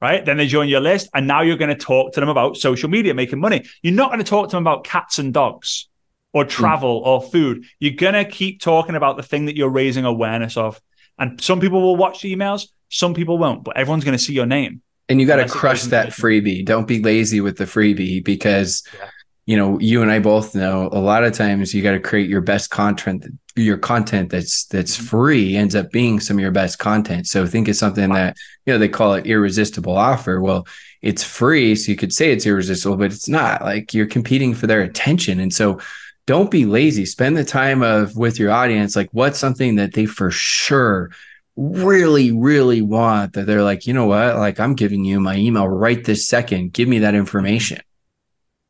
Right. 0.00 0.24
Then 0.26 0.38
they 0.38 0.48
join 0.48 0.68
your 0.68 0.80
list 0.80 1.08
and 1.14 1.28
now 1.28 1.42
you're 1.42 1.56
going 1.56 1.68
to 1.68 1.76
talk 1.76 2.14
to 2.14 2.20
them 2.20 2.28
about 2.28 2.56
social 2.56 2.90
media, 2.90 3.14
making 3.14 3.38
money. 3.38 3.64
You're 3.80 3.94
not 3.94 4.08
going 4.08 4.18
to 4.18 4.28
talk 4.28 4.48
to 4.48 4.56
them 4.56 4.64
about 4.64 4.82
cats 4.82 5.20
and 5.20 5.32
dogs 5.32 5.88
or 6.32 6.42
hmm. 6.42 6.50
travel 6.50 7.00
mm. 7.00 7.06
or 7.06 7.22
food. 7.22 7.64
You're 7.78 7.94
going 7.94 8.14
to 8.14 8.24
keep 8.24 8.60
talking 8.60 8.96
about 8.96 9.16
the 9.16 9.22
thing 9.22 9.44
that 9.44 9.56
you're 9.56 9.68
raising 9.68 10.04
awareness 10.04 10.56
of. 10.56 10.80
And 11.16 11.40
some 11.40 11.60
people 11.60 11.80
will 11.80 11.94
watch 11.94 12.22
the 12.22 12.34
emails, 12.34 12.66
some 12.88 13.14
people 13.14 13.38
won't, 13.38 13.62
but 13.62 13.76
everyone's 13.76 14.02
going 14.02 14.18
to 14.18 14.24
see 14.24 14.32
your 14.32 14.46
name. 14.46 14.82
And 15.08 15.20
you 15.20 15.28
got 15.28 15.36
to 15.36 15.46
crush 15.46 15.84
that 15.84 16.08
freebie. 16.08 16.64
Don't 16.64 16.88
be 16.88 17.00
lazy 17.00 17.40
with 17.40 17.56
the 17.56 17.66
freebie 17.66 18.24
because 18.24 18.82
yeah 18.98 19.08
you 19.46 19.56
know, 19.56 19.78
you 19.80 20.02
and 20.02 20.10
I 20.10 20.20
both 20.20 20.54
know 20.54 20.88
a 20.92 21.00
lot 21.00 21.24
of 21.24 21.32
times 21.32 21.74
you 21.74 21.82
got 21.82 21.92
to 21.92 22.00
create 22.00 22.30
your 22.30 22.40
best 22.40 22.70
content. 22.70 23.24
Your 23.56 23.76
content 23.76 24.30
that's 24.30 24.64
that's 24.66 24.96
mm-hmm. 24.96 25.06
free 25.06 25.56
ends 25.56 25.74
up 25.74 25.90
being 25.90 26.20
some 26.20 26.38
of 26.38 26.40
your 26.40 26.52
best 26.52 26.78
content. 26.78 27.26
So 27.26 27.46
think 27.46 27.68
of 27.68 27.76
something 27.76 28.10
that 28.12 28.36
you 28.64 28.72
know 28.72 28.78
they 28.78 28.88
call 28.88 29.14
it 29.14 29.26
irresistible 29.26 29.96
offer. 29.96 30.40
Well, 30.40 30.66
it's 31.02 31.24
free, 31.24 31.74
so 31.74 31.90
you 31.90 31.96
could 31.96 32.12
say 32.12 32.32
it's 32.32 32.46
irresistible, 32.46 32.96
but 32.96 33.12
it's 33.12 33.28
not. 33.28 33.62
Like 33.62 33.92
you're 33.92 34.06
competing 34.06 34.54
for 34.54 34.66
their 34.66 34.82
attention, 34.82 35.40
and 35.40 35.52
so 35.52 35.80
don't 36.26 36.50
be 36.50 36.64
lazy. 36.64 37.04
Spend 37.04 37.36
the 37.36 37.44
time 37.44 37.82
of 37.82 38.16
with 38.16 38.38
your 38.38 38.52
audience. 38.52 38.94
Like 38.94 39.08
what's 39.12 39.38
something 39.38 39.76
that 39.76 39.92
they 39.92 40.06
for 40.06 40.30
sure 40.30 41.10
really 41.56 42.32
really 42.32 42.80
want 42.80 43.34
that 43.34 43.46
they're 43.46 43.62
like 43.62 43.86
you 43.86 43.92
know 43.92 44.06
what 44.06 44.36
like 44.36 44.58
i'm 44.58 44.74
giving 44.74 45.04
you 45.04 45.20
my 45.20 45.36
email 45.36 45.68
right 45.68 46.02
this 46.04 46.26
second 46.26 46.72
give 46.72 46.88
me 46.88 47.00
that 47.00 47.14
information 47.14 47.78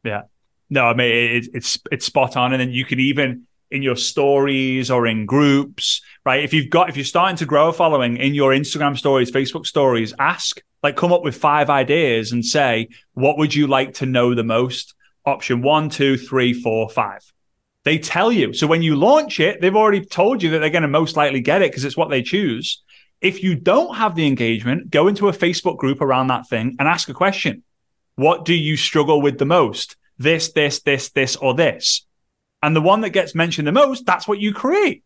yeah 0.03 0.23
no, 0.73 0.87
I 0.87 0.95
mean 0.95 1.37
it, 1.37 1.49
it's 1.53 1.79
it's 1.91 2.07
spot 2.07 2.35
on, 2.35 2.53
and 2.53 2.61
then 2.61 2.71
you 2.71 2.87
can 2.87 2.99
even 2.99 3.47
in 3.71 3.83
your 3.83 3.97
stories 3.97 4.91
or 4.91 5.07
in 5.07 5.27
groups, 5.27 6.01
right? 6.25 6.43
If 6.43 6.55
you've 6.55 6.71
got 6.71 6.89
if 6.89 6.97
you're 6.97 7.05
starting 7.05 7.37
to 7.37 7.47
grow 7.47 7.69
a 7.69 7.73
following 7.75 8.17
in 8.17 8.35
your 8.35 8.53
Instagram 8.53 8.97
stories, 8.97 9.31
Facebook 9.31 9.67
stories, 9.67 10.15
ask 10.19 10.63
like 10.83 10.97
come 10.97 11.13
up 11.13 11.23
with 11.23 11.37
five 11.37 11.69
ideas 11.69 12.33
and 12.33 12.45
say 12.45 12.89
what 13.13 13.37
would 13.37 13.55
you 13.55 13.67
like 13.67 13.95
to 13.95 14.07
know 14.07 14.35
the 14.35 14.45
most? 14.45 14.95
Option 15.27 15.61
one, 15.61 15.91
two, 15.91 16.17
three, 16.17 16.55
four, 16.55 16.89
five. 16.89 17.21
They 17.85 17.99
tell 17.99 18.33
you. 18.33 18.55
So 18.55 18.67
when 18.67 18.83
you 18.83 18.97
launch 18.97 19.41
it, 19.41 19.61
they've 19.61 19.77
already 19.77 20.05
told 20.05 20.43
you 20.43 20.51
that 20.51 20.61
they're 20.61 20.71
going 20.71 20.83
to 20.83 20.89
most 20.89 21.17
likely 21.19 21.41
get 21.41 21.61
it 21.61 21.71
because 21.71 21.85
it's 21.85 21.97
what 21.97 22.09
they 22.09 22.23
choose. 22.23 22.83
If 23.21 23.43
you 23.43 23.55
don't 23.57 23.97
have 23.97 24.15
the 24.15 24.27
engagement, 24.27 24.91
go 24.91 25.07
into 25.07 25.29
a 25.29 25.33
Facebook 25.33 25.77
group 25.77 26.01
around 26.01 26.29
that 26.29 26.49
thing 26.49 26.77
and 26.79 26.89
ask 26.89 27.09
a 27.11 27.15
question. 27.15 27.63
What 28.17 28.45
do 28.45 28.55
you 28.55 28.77
struggle 28.77 29.21
with 29.21 29.39
the 29.39 29.45
most? 29.45 29.97
This, 30.23 30.53
this, 30.53 30.81
this, 30.81 31.11
this, 31.11 31.37
or 31.37 31.55
this. 31.55 32.07
And 32.63 32.77
the 32.77 32.81
one 32.81 33.01
that 33.01 33.11
gets 33.11 33.35
mentioned 33.35 33.67
the 33.67 33.73
most, 33.73 34.07
that's 34.07 34.29
what 34.29 34.39
you 34.39 34.53
create. 34.53 35.03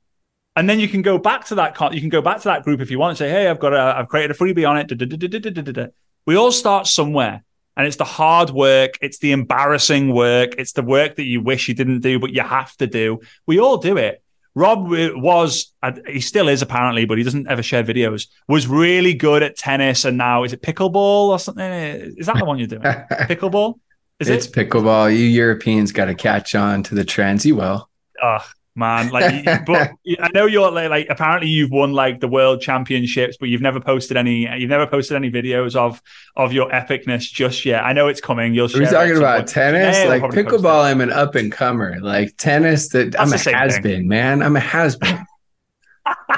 And 0.57 0.69
then 0.69 0.81
you 0.81 0.89
can 0.89 1.03
go 1.03 1.19
back 1.19 1.45
to 1.47 1.55
that. 1.57 1.79
You 1.93 2.01
can 2.01 2.09
go 2.09 2.23
back 2.23 2.39
to 2.39 2.45
that 2.45 2.63
group 2.65 2.81
if 2.81 2.91
you 2.91 2.99
want 2.99 3.11
and 3.11 3.19
say, 3.19 3.29
"Hey, 3.29 3.49
I've 3.49 3.59
got 3.59 3.75
a, 3.75 3.99
I've 3.99 4.09
created 4.09 4.31
a 4.31 4.35
freebie 4.35 4.67
on 4.67 4.79
it." 4.79 5.95
We 6.25 6.37
all 6.37 6.51
start 6.51 6.87
somewhere, 6.87 7.45
and 7.77 7.87
it's 7.87 7.97
the 7.97 8.05
hard 8.05 8.51
work, 8.51 8.99
it's 9.03 9.19
the 9.19 9.33
embarrassing 9.33 10.15
work, 10.15 10.55
it's 10.57 10.73
the 10.73 10.83
work 10.83 11.17
that 11.17 11.27
you 11.27 11.43
wish 11.43 11.69
you 11.69 11.75
didn't 11.75 12.01
do, 12.01 12.19
but 12.19 12.33
you 12.33 12.41
have 12.41 12.75
to 12.79 12.87
do. 12.87 13.21
We 13.47 13.61
all 13.61 13.77
do 13.77 13.99
it. 13.99 14.23
Rob 14.55 14.89
was, 14.89 15.75
uh, 15.83 15.93
he 16.09 16.21
still 16.21 16.49
is 16.49 16.63
apparently, 16.63 17.05
but 17.05 17.19
he 17.19 17.25
doesn't 17.25 17.47
ever 17.47 17.63
share 17.63 17.85
videos. 17.85 18.29
Was 18.49 18.67
really 18.67 19.13
good 19.13 19.43
at 19.43 19.59
tennis, 19.59 20.07
and 20.07 20.17
now 20.17 20.45
is 20.45 20.55
it 20.55 20.63
pickleball 20.63 21.29
or 21.29 21.39
something? 21.39 21.63
Is 21.63 22.27
that 22.27 22.39
the 22.39 22.47
one 22.47 22.59
you're 22.59 22.67
doing? 22.67 22.81
pickleball? 22.83 23.79
Is 24.19 24.29
it's 24.29 24.47
it? 24.47 24.53
pickleball. 24.53 25.11
You 25.11 25.25
Europeans 25.25 25.93
got 25.93 26.07
to 26.07 26.15
catch 26.15 26.55
on 26.55 26.83
to 26.85 26.95
the 26.95 27.05
trends. 27.05 27.45
You 27.45 27.57
will. 27.57 27.89
Oh 28.23 28.45
man, 28.75 29.11
like, 29.11 29.45
but 29.67 29.93
I 30.21 30.29
know 30.33 30.47
you're 30.47 30.71
like, 30.71 30.89
like, 30.89 31.07
apparently 31.11 31.49
you've 31.49 31.71
won 31.71 31.93
like 31.93 32.21
the 32.21 32.29
world 32.29 32.63
championships, 32.63 33.37
but 33.39 33.49
you've 33.49 33.61
never 33.61 33.81
posted 33.81 34.17
any. 34.17 34.49
You've 34.59 34.71
never 34.71 34.87
posted 34.87 35.17
any 35.17 35.31
videos 35.31 35.77
of 35.77 36.01
of 36.35 36.53
your 36.53 36.71
epicness 36.71 37.31
just 37.31 37.67
yet. 37.67 37.85
I 37.85 37.93
know 37.93 38.09
it's 38.09 38.21
coming. 38.21 38.55
You'll. 38.55 38.75
Are 38.75 38.79
we 38.79 38.87
talking 38.87 39.19
about 39.19 39.49
tennis? 39.49 39.99
Yeah, 39.99 40.09
like 40.09 40.23
pickleball, 40.23 40.85
I'm 40.85 41.03
an 41.03 41.13
up 41.13 41.35
and 41.35 41.53
comer. 41.53 42.01
Like 42.01 42.37
tennis, 42.39 42.89
that 42.91 43.19
I'm 43.21 43.33
a 43.33 43.39
has 43.39 43.79
been, 43.81 44.09
man. 44.09 44.43
I'm 44.43 44.57
a 44.57 44.61
has 44.61 44.97
been. 44.97 45.19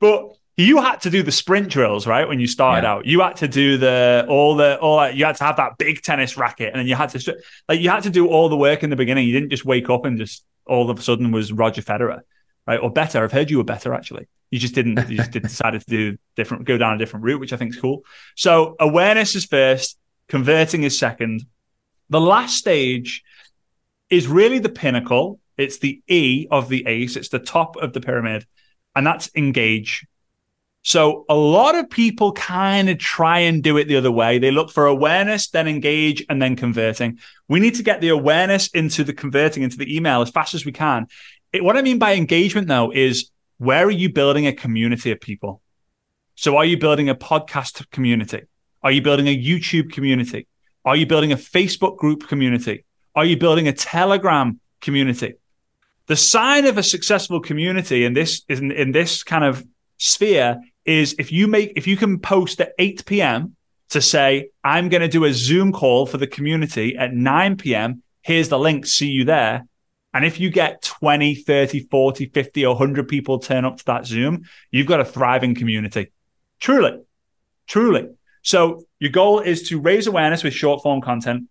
but 0.00 0.34
you 0.60 0.80
had 0.80 1.00
to 1.02 1.10
do 1.10 1.22
the 1.22 1.32
sprint 1.32 1.68
drills, 1.68 2.06
right? 2.06 2.26
When 2.26 2.40
you 2.40 2.46
started 2.46 2.86
yeah. 2.86 2.92
out, 2.92 3.06
you 3.06 3.20
had 3.20 3.36
to 3.36 3.48
do 3.48 3.78
the 3.78 4.26
all 4.28 4.56
the 4.56 4.78
all 4.78 4.98
that. 4.98 5.14
You 5.16 5.24
had 5.24 5.36
to 5.36 5.44
have 5.44 5.56
that 5.56 5.78
big 5.78 6.02
tennis 6.02 6.36
racket, 6.36 6.72
and 6.72 6.80
then 6.80 6.86
you 6.86 6.94
had 6.94 7.10
to 7.10 7.36
like 7.68 7.80
you 7.80 7.90
had 7.90 8.02
to 8.04 8.10
do 8.10 8.28
all 8.28 8.48
the 8.48 8.56
work 8.56 8.82
in 8.82 8.90
the 8.90 8.96
beginning. 8.96 9.26
You 9.26 9.32
didn't 9.32 9.50
just 9.50 9.64
wake 9.64 9.88
up 9.90 10.04
and 10.04 10.18
just 10.18 10.44
all 10.66 10.88
of 10.88 10.98
a 10.98 11.02
sudden 11.02 11.30
was 11.30 11.52
Roger 11.52 11.82
Federer, 11.82 12.20
right? 12.66 12.80
Or 12.80 12.90
better. 12.90 13.22
I've 13.22 13.32
heard 13.32 13.50
you 13.50 13.58
were 13.58 13.64
better 13.64 13.94
actually. 13.94 14.28
You 14.50 14.58
just 14.58 14.74
didn't. 14.74 15.08
You 15.08 15.18
just 15.18 15.30
decided 15.30 15.82
to 15.82 15.90
do 15.90 16.18
different, 16.36 16.64
go 16.64 16.76
down 16.76 16.94
a 16.94 16.98
different 16.98 17.24
route, 17.24 17.40
which 17.40 17.52
I 17.52 17.56
think 17.56 17.74
is 17.74 17.80
cool. 17.80 18.02
So 18.36 18.76
awareness 18.80 19.34
is 19.34 19.44
first, 19.44 19.98
converting 20.28 20.82
is 20.82 20.98
second. 20.98 21.42
The 22.08 22.20
last 22.20 22.56
stage 22.56 23.22
is 24.08 24.26
really 24.26 24.58
the 24.58 24.68
pinnacle. 24.68 25.38
It's 25.56 25.78
the 25.78 26.02
E 26.08 26.48
of 26.50 26.68
the 26.68 26.86
ACE. 26.86 27.16
It's 27.16 27.28
the 27.28 27.38
top 27.38 27.76
of 27.76 27.92
the 27.92 28.00
pyramid, 28.00 28.46
and 28.96 29.06
that's 29.06 29.30
engage. 29.36 30.06
So 30.82 31.26
a 31.28 31.34
lot 31.34 31.74
of 31.74 31.90
people 31.90 32.32
kind 32.32 32.88
of 32.88 32.98
try 32.98 33.40
and 33.40 33.62
do 33.62 33.76
it 33.76 33.86
the 33.86 33.96
other 33.96 34.10
way. 34.10 34.38
They 34.38 34.50
look 34.50 34.70
for 34.70 34.86
awareness, 34.86 35.48
then 35.48 35.68
engage, 35.68 36.24
and 36.28 36.40
then 36.40 36.56
converting. 36.56 37.18
We 37.48 37.60
need 37.60 37.74
to 37.74 37.82
get 37.82 38.00
the 38.00 38.08
awareness 38.08 38.68
into 38.68 39.04
the 39.04 39.12
converting 39.12 39.62
into 39.62 39.76
the 39.76 39.94
email 39.94 40.22
as 40.22 40.30
fast 40.30 40.54
as 40.54 40.64
we 40.64 40.72
can. 40.72 41.06
It, 41.52 41.62
what 41.62 41.76
I 41.76 41.82
mean 41.82 41.98
by 41.98 42.14
engagement, 42.14 42.68
though, 42.68 42.92
is 42.92 43.30
where 43.58 43.86
are 43.86 43.90
you 43.90 44.10
building 44.10 44.46
a 44.46 44.52
community 44.52 45.10
of 45.10 45.20
people? 45.20 45.60
So 46.34 46.56
are 46.56 46.64
you 46.64 46.78
building 46.78 47.10
a 47.10 47.14
podcast 47.14 47.90
community? 47.90 48.44
Are 48.82 48.90
you 48.90 49.02
building 49.02 49.26
a 49.26 49.36
YouTube 49.36 49.92
community? 49.92 50.46
Are 50.86 50.96
you 50.96 51.04
building 51.04 51.32
a 51.32 51.36
Facebook 51.36 51.98
group 51.98 52.26
community? 52.26 52.86
Are 53.14 53.26
you 53.26 53.36
building 53.36 53.68
a 53.68 53.74
Telegram 53.74 54.58
community? 54.80 55.34
The 56.06 56.16
sign 56.16 56.64
of 56.66 56.78
a 56.78 56.82
successful 56.82 57.40
community 57.40 58.04
in 58.04 58.14
this 58.14 58.42
in, 58.48 58.72
in 58.72 58.92
this 58.92 59.22
kind 59.22 59.44
of 59.44 59.62
sphere 59.98 60.58
is 60.84 61.14
if 61.18 61.32
you 61.32 61.46
make 61.46 61.72
if 61.76 61.86
you 61.86 61.96
can 61.96 62.18
post 62.18 62.60
at 62.60 62.72
8 62.78 63.04
p.m. 63.06 63.56
to 63.90 64.00
say, 64.00 64.50
I'm 64.64 64.88
going 64.88 65.02
to 65.02 65.08
do 65.08 65.24
a 65.24 65.32
Zoom 65.32 65.72
call 65.72 66.06
for 66.06 66.18
the 66.18 66.26
community 66.26 66.96
at 66.96 67.12
9 67.12 67.56
p.m. 67.56 68.02
Here's 68.22 68.48
the 68.48 68.58
link. 68.58 68.86
See 68.86 69.08
you 69.08 69.24
there. 69.24 69.66
And 70.12 70.24
if 70.24 70.40
you 70.40 70.50
get 70.50 70.82
20, 70.82 71.36
30, 71.36 71.86
40, 71.88 72.26
50, 72.26 72.66
or 72.66 72.74
100 72.74 73.08
people 73.08 73.38
turn 73.38 73.64
up 73.64 73.76
to 73.76 73.84
that 73.86 74.06
Zoom, 74.06 74.44
you've 74.70 74.88
got 74.88 75.00
a 75.00 75.04
thriving 75.04 75.54
community. 75.54 76.10
Truly, 76.58 77.00
truly. 77.66 78.08
So 78.42 78.84
your 78.98 79.10
goal 79.12 79.40
is 79.40 79.68
to 79.68 79.80
raise 79.80 80.06
awareness 80.06 80.42
with 80.42 80.52
short 80.52 80.82
form 80.82 81.00
content, 81.00 81.48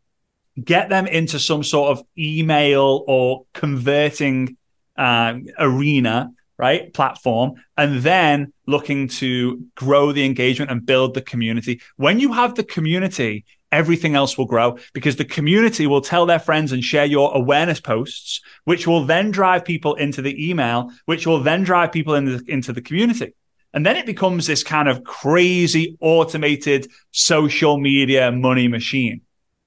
get 0.62 0.90
them 0.90 1.08
into 1.08 1.40
some 1.40 1.64
sort 1.64 1.98
of 1.98 2.06
email 2.18 3.04
or 3.08 3.46
converting 3.54 4.58
uh, 4.98 5.36
arena 5.58 6.32
right? 6.60 6.94
Platform, 6.94 7.54
and 7.78 8.02
then 8.02 8.52
looking 8.68 9.08
to 9.08 9.66
grow 9.76 10.12
the 10.12 10.26
engagement 10.26 10.70
and 10.70 10.86
build 10.86 11.14
the 11.14 11.22
community. 11.22 11.82
When 11.96 12.20
you 12.20 12.34
have 12.34 12.56
the 12.56 12.66
community, 12.66 13.46
everything 13.72 14.14
else 14.14 14.38
will 14.38 14.46
grow 14.46 14.78
because 14.94 15.16
the 15.16 15.26
community 15.26 15.88
will 15.88 16.02
tell 16.02 16.26
their 16.26 16.38
friends 16.38 16.74
and 16.74 16.84
share 16.84 17.06
your 17.06 17.34
awareness 17.34 17.80
posts, 17.80 18.42
which 18.66 18.86
will 18.86 19.06
then 19.06 19.32
drive 19.32 19.64
people 19.64 19.96
into 19.96 20.22
the 20.22 20.50
email, 20.50 20.92
which 21.06 21.26
will 21.26 21.42
then 21.42 21.64
drive 21.64 21.94
people 21.94 22.14
in 22.16 22.26
the, 22.26 22.44
into 22.48 22.74
the 22.74 22.82
community. 22.82 23.34
And 23.74 23.86
then 23.86 23.96
it 23.96 24.06
becomes 24.06 24.46
this 24.46 24.64
kind 24.64 24.90
of 24.90 25.06
crazy 25.06 25.98
automated 26.02 26.88
social 27.12 27.78
media 27.78 28.34
money 28.34 28.68
machine, 28.68 29.22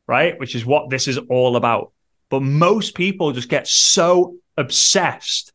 right? 0.07 0.39
Which 0.39 0.55
is 0.55 0.67
what 0.67 0.91
this 0.91 1.09
is 1.09 1.19
all 1.31 1.57
about. 1.57 1.93
But 2.29 2.43
most 2.43 2.95
people 2.95 3.33
just 3.33 3.49
get 3.49 3.67
so 3.67 4.37
obsessed 4.59 5.52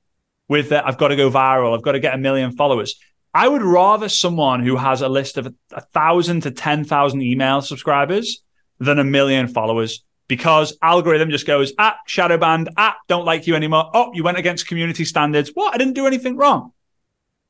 with 0.48 0.70
that 0.70 0.88
I've 0.88 0.98
got 0.98 1.10
to 1.10 1.16
go 1.16 1.30
viral, 1.30 1.75
I've 1.75 1.84
got 1.84 1.94
to 1.94 2.00
get 2.00 2.13
a 2.13 2.18
million 2.18 2.51
followers. 2.51 2.96
I 3.34 3.48
would 3.48 3.62
rather 3.62 4.10
someone 4.10 4.63
who 4.63 4.77
has 4.77 5.01
a 5.01 5.10
list 5.10 5.38
of 5.38 5.54
a, 5.72 5.82
thousand 5.82 6.42
to 6.42 6.51
10,000 6.51 7.22
email 7.22 7.62
subscribers 7.62 8.42
than 8.80 9.00
a 9.00 9.04
million 9.04 9.48
followers 9.48 10.04
because 10.27 10.77
algorithm 10.82 11.30
just 11.30 11.46
goes, 11.46 11.74
ah, 11.77 11.98
shadow 12.06 12.38
banned, 12.38 12.70
ah, 12.77 12.96
don't 13.08 13.25
like 13.25 13.48
you 13.48 13.56
anymore. 13.56 13.89
Oh, 13.94 14.12
you 14.13 14.24
went 14.24 14.38
against 14.38 14.68
community 14.68 15.06
standards. 15.06 15.52
What? 15.54 15.74
I 15.74 15.78
didn't 15.78 15.93
do 15.93 16.08
anything 16.08 16.36
wrong. 16.36 16.74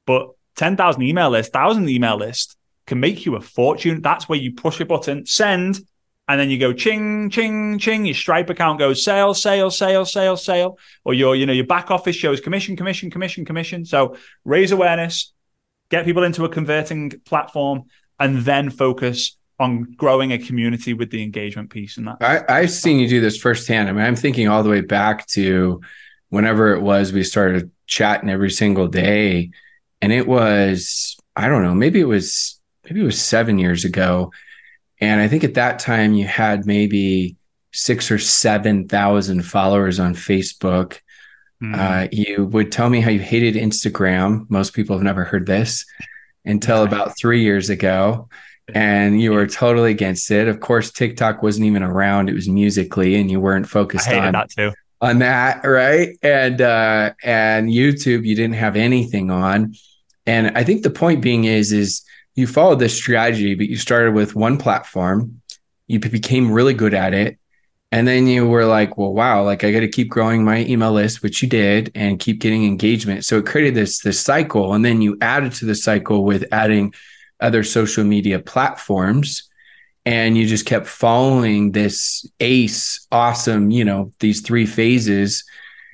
But 0.06 0.30
10,000 0.58 1.02
email 1.02 1.30
list, 1.30 1.54
1,000 1.54 1.89
email 1.89 2.17
list 2.17 2.58
can 2.86 3.00
make 3.00 3.26
you 3.26 3.36
a 3.36 3.41
fortune. 3.41 4.02
That's 4.02 4.28
where 4.28 4.39
you 4.39 4.54
push 4.54 4.80
a 4.80 4.86
button, 4.86 5.26
send, 5.26 5.80
and 6.28 6.40
then 6.40 6.50
you 6.50 6.60
go 6.60 6.74
ching, 6.74 7.30
ching, 7.30 7.80
ching. 7.80 8.06
Your 8.06 8.16
Stripe 8.16 8.50
account 8.50 8.80
goes 8.80 9.04
sale, 9.04 9.34
sale, 9.34 9.72
sale, 9.72 10.06
sale, 10.06 10.36
sale, 10.36 10.78
or 11.06 11.13
your, 11.13 11.36
you 11.36 11.46
know, 11.46 11.54
your 11.54 11.66
back 11.66 11.90
office 11.90 12.16
shows 12.16 12.42
commission, 12.42 12.76
commission, 12.76 13.10
commission, 13.10 13.46
commission. 13.46 13.86
So 13.86 14.18
raise 14.44 14.72
awareness, 14.72 15.34
get 15.90 16.06
people 16.06 16.24
into 16.24 16.44
a 16.44 16.50
converting 16.50 17.12
platform, 17.26 17.84
and 18.20 18.40
then 18.40 18.70
focus 18.70 19.38
on 19.60 19.94
growing 19.94 20.34
a 20.34 20.38
community 20.38 20.94
with 20.94 21.12
the 21.12 21.24
engagement 21.24 21.70
piece. 21.70 21.98
And 21.98 22.08
that 22.08 22.18
I, 22.22 22.44
I've 22.60 22.72
seen 22.72 23.00
you 23.00 23.08
do 23.08 23.22
this 23.22 23.38
firsthand. 23.38 23.88
I 23.88 23.94
mean, 23.94 24.04
I'm 24.04 24.16
thinking 24.16 24.50
all 24.50 24.63
the 24.63 24.70
way 24.70 24.82
back 24.82 25.26
to 25.28 25.82
whenever 26.30 26.76
it 26.76 26.82
was 26.82 27.13
we 27.13 27.24
started 27.24 27.72
chatting 27.86 28.30
every 28.30 28.52
single 28.52 28.88
day, 28.88 29.52
and 30.02 30.12
it 30.12 30.28
was 30.28 31.18
I 31.38 31.48
don't 31.48 31.63
know, 31.63 31.74
maybe 31.74 32.02
it 32.02 32.06
was 32.06 32.60
maybe 32.84 33.00
it 33.00 33.06
was 33.06 33.22
seven 33.22 33.60
years 33.60 33.86
ago 33.86 34.32
and 34.99 35.21
I 35.21 35.27
think 35.27 35.43
at 35.43 35.55
that 35.55 35.79
time 35.79 36.13
you 36.13 36.25
had 36.25 36.65
maybe 36.65 37.36
six 37.71 38.10
or 38.10 38.17
7,000 38.17 39.41
followers 39.43 39.99
on 39.99 40.15
Facebook. 40.15 40.99
Mm-hmm. 41.62 41.75
Uh, 41.75 42.07
you 42.12 42.45
would 42.45 42.71
tell 42.71 42.89
me 42.89 43.01
how 43.01 43.10
you 43.10 43.19
hated 43.19 43.55
Instagram. 43.55 44.49
Most 44.49 44.73
people 44.73 44.95
have 44.95 45.03
never 45.03 45.23
heard 45.23 45.45
this 45.45 45.86
until 46.45 46.83
about 46.83 47.17
three 47.17 47.41
years 47.41 47.69
ago. 47.69 48.29
And 48.73 49.21
you 49.21 49.31
were 49.31 49.47
totally 49.47 49.91
against 49.91 50.29
it. 50.29 50.47
Of 50.47 50.60
course, 50.60 50.91
TikTok 50.91 51.41
wasn't 51.41 51.67
even 51.67 51.83
around. 51.83 52.29
It 52.29 52.33
was 52.33 52.49
Musical.ly, 52.49 53.13
and 53.13 53.31
you 53.31 53.39
weren't 53.39 53.67
focused 53.67 54.10
on 54.10 54.33
that 54.33 54.49
too. 54.49 54.73
On 54.99 55.19
that, 55.19 55.63
right? 55.63 56.17
And 56.21 56.60
uh, 56.60 57.13
and 57.23 57.69
YouTube, 57.69 58.25
you 58.25 58.36
didn't 58.36 58.55
have 58.55 58.75
anything 58.75 59.31
on. 59.31 59.73
And 60.25 60.57
I 60.57 60.65
think 60.65 60.83
the 60.83 60.89
point 60.89 61.21
being 61.21 61.45
is, 61.45 61.71
is 61.71 62.03
you 62.38 62.45
followed 62.45 62.80
this 62.80 62.95
strategy, 62.95 63.56
but 63.56 63.67
you 63.67 63.76
started 63.76 64.13
with 64.13 64.36
one 64.36 64.58
platform, 64.58 65.41
you 65.88 66.00
became 66.00 66.52
really 66.52 66.76
good 66.76 66.93
at 66.93 67.13
it. 67.13 67.39
And 67.91 68.08
then 68.08 68.28
you 68.28 68.47
were 68.47 68.65
like, 68.65 68.97
well, 68.97 69.13
wow, 69.13 69.43
like 69.43 69.63
I 69.63 69.71
got 69.71 69.80
to 69.80 69.88
keep 69.88 70.10
growing 70.10 70.43
my 70.43 70.63
email 70.65 70.91
list, 70.91 71.23
which 71.23 71.41
you 71.41 71.50
did, 71.50 71.91
and 71.95 72.19
keep 72.19 72.39
getting 72.39 72.65
engagement. 72.65 73.26
So 73.26 73.39
it 73.39 73.47
created 73.47 73.73
this 73.73 74.02
this 74.02 74.19
cycle. 74.19 74.73
And 74.73 74.86
then 74.86 75.02
you 75.02 75.17
added 75.19 75.54
to 75.54 75.65
the 75.65 75.73
cycle 75.73 76.23
with 76.23 76.45
adding 76.52 76.93
other 77.39 77.63
social 77.63 78.04
media 78.04 78.39
platforms. 78.39 79.50
And 80.06 80.38
you 80.38 80.45
just 80.45 80.65
kept 80.65 80.86
following 80.86 81.71
this 81.71 82.30
ace, 82.39 83.08
awesome, 83.12 83.71
you 83.71 83.84
know, 83.84 84.12
these 84.19 84.41
three 84.41 84.65
phases. 84.65 85.43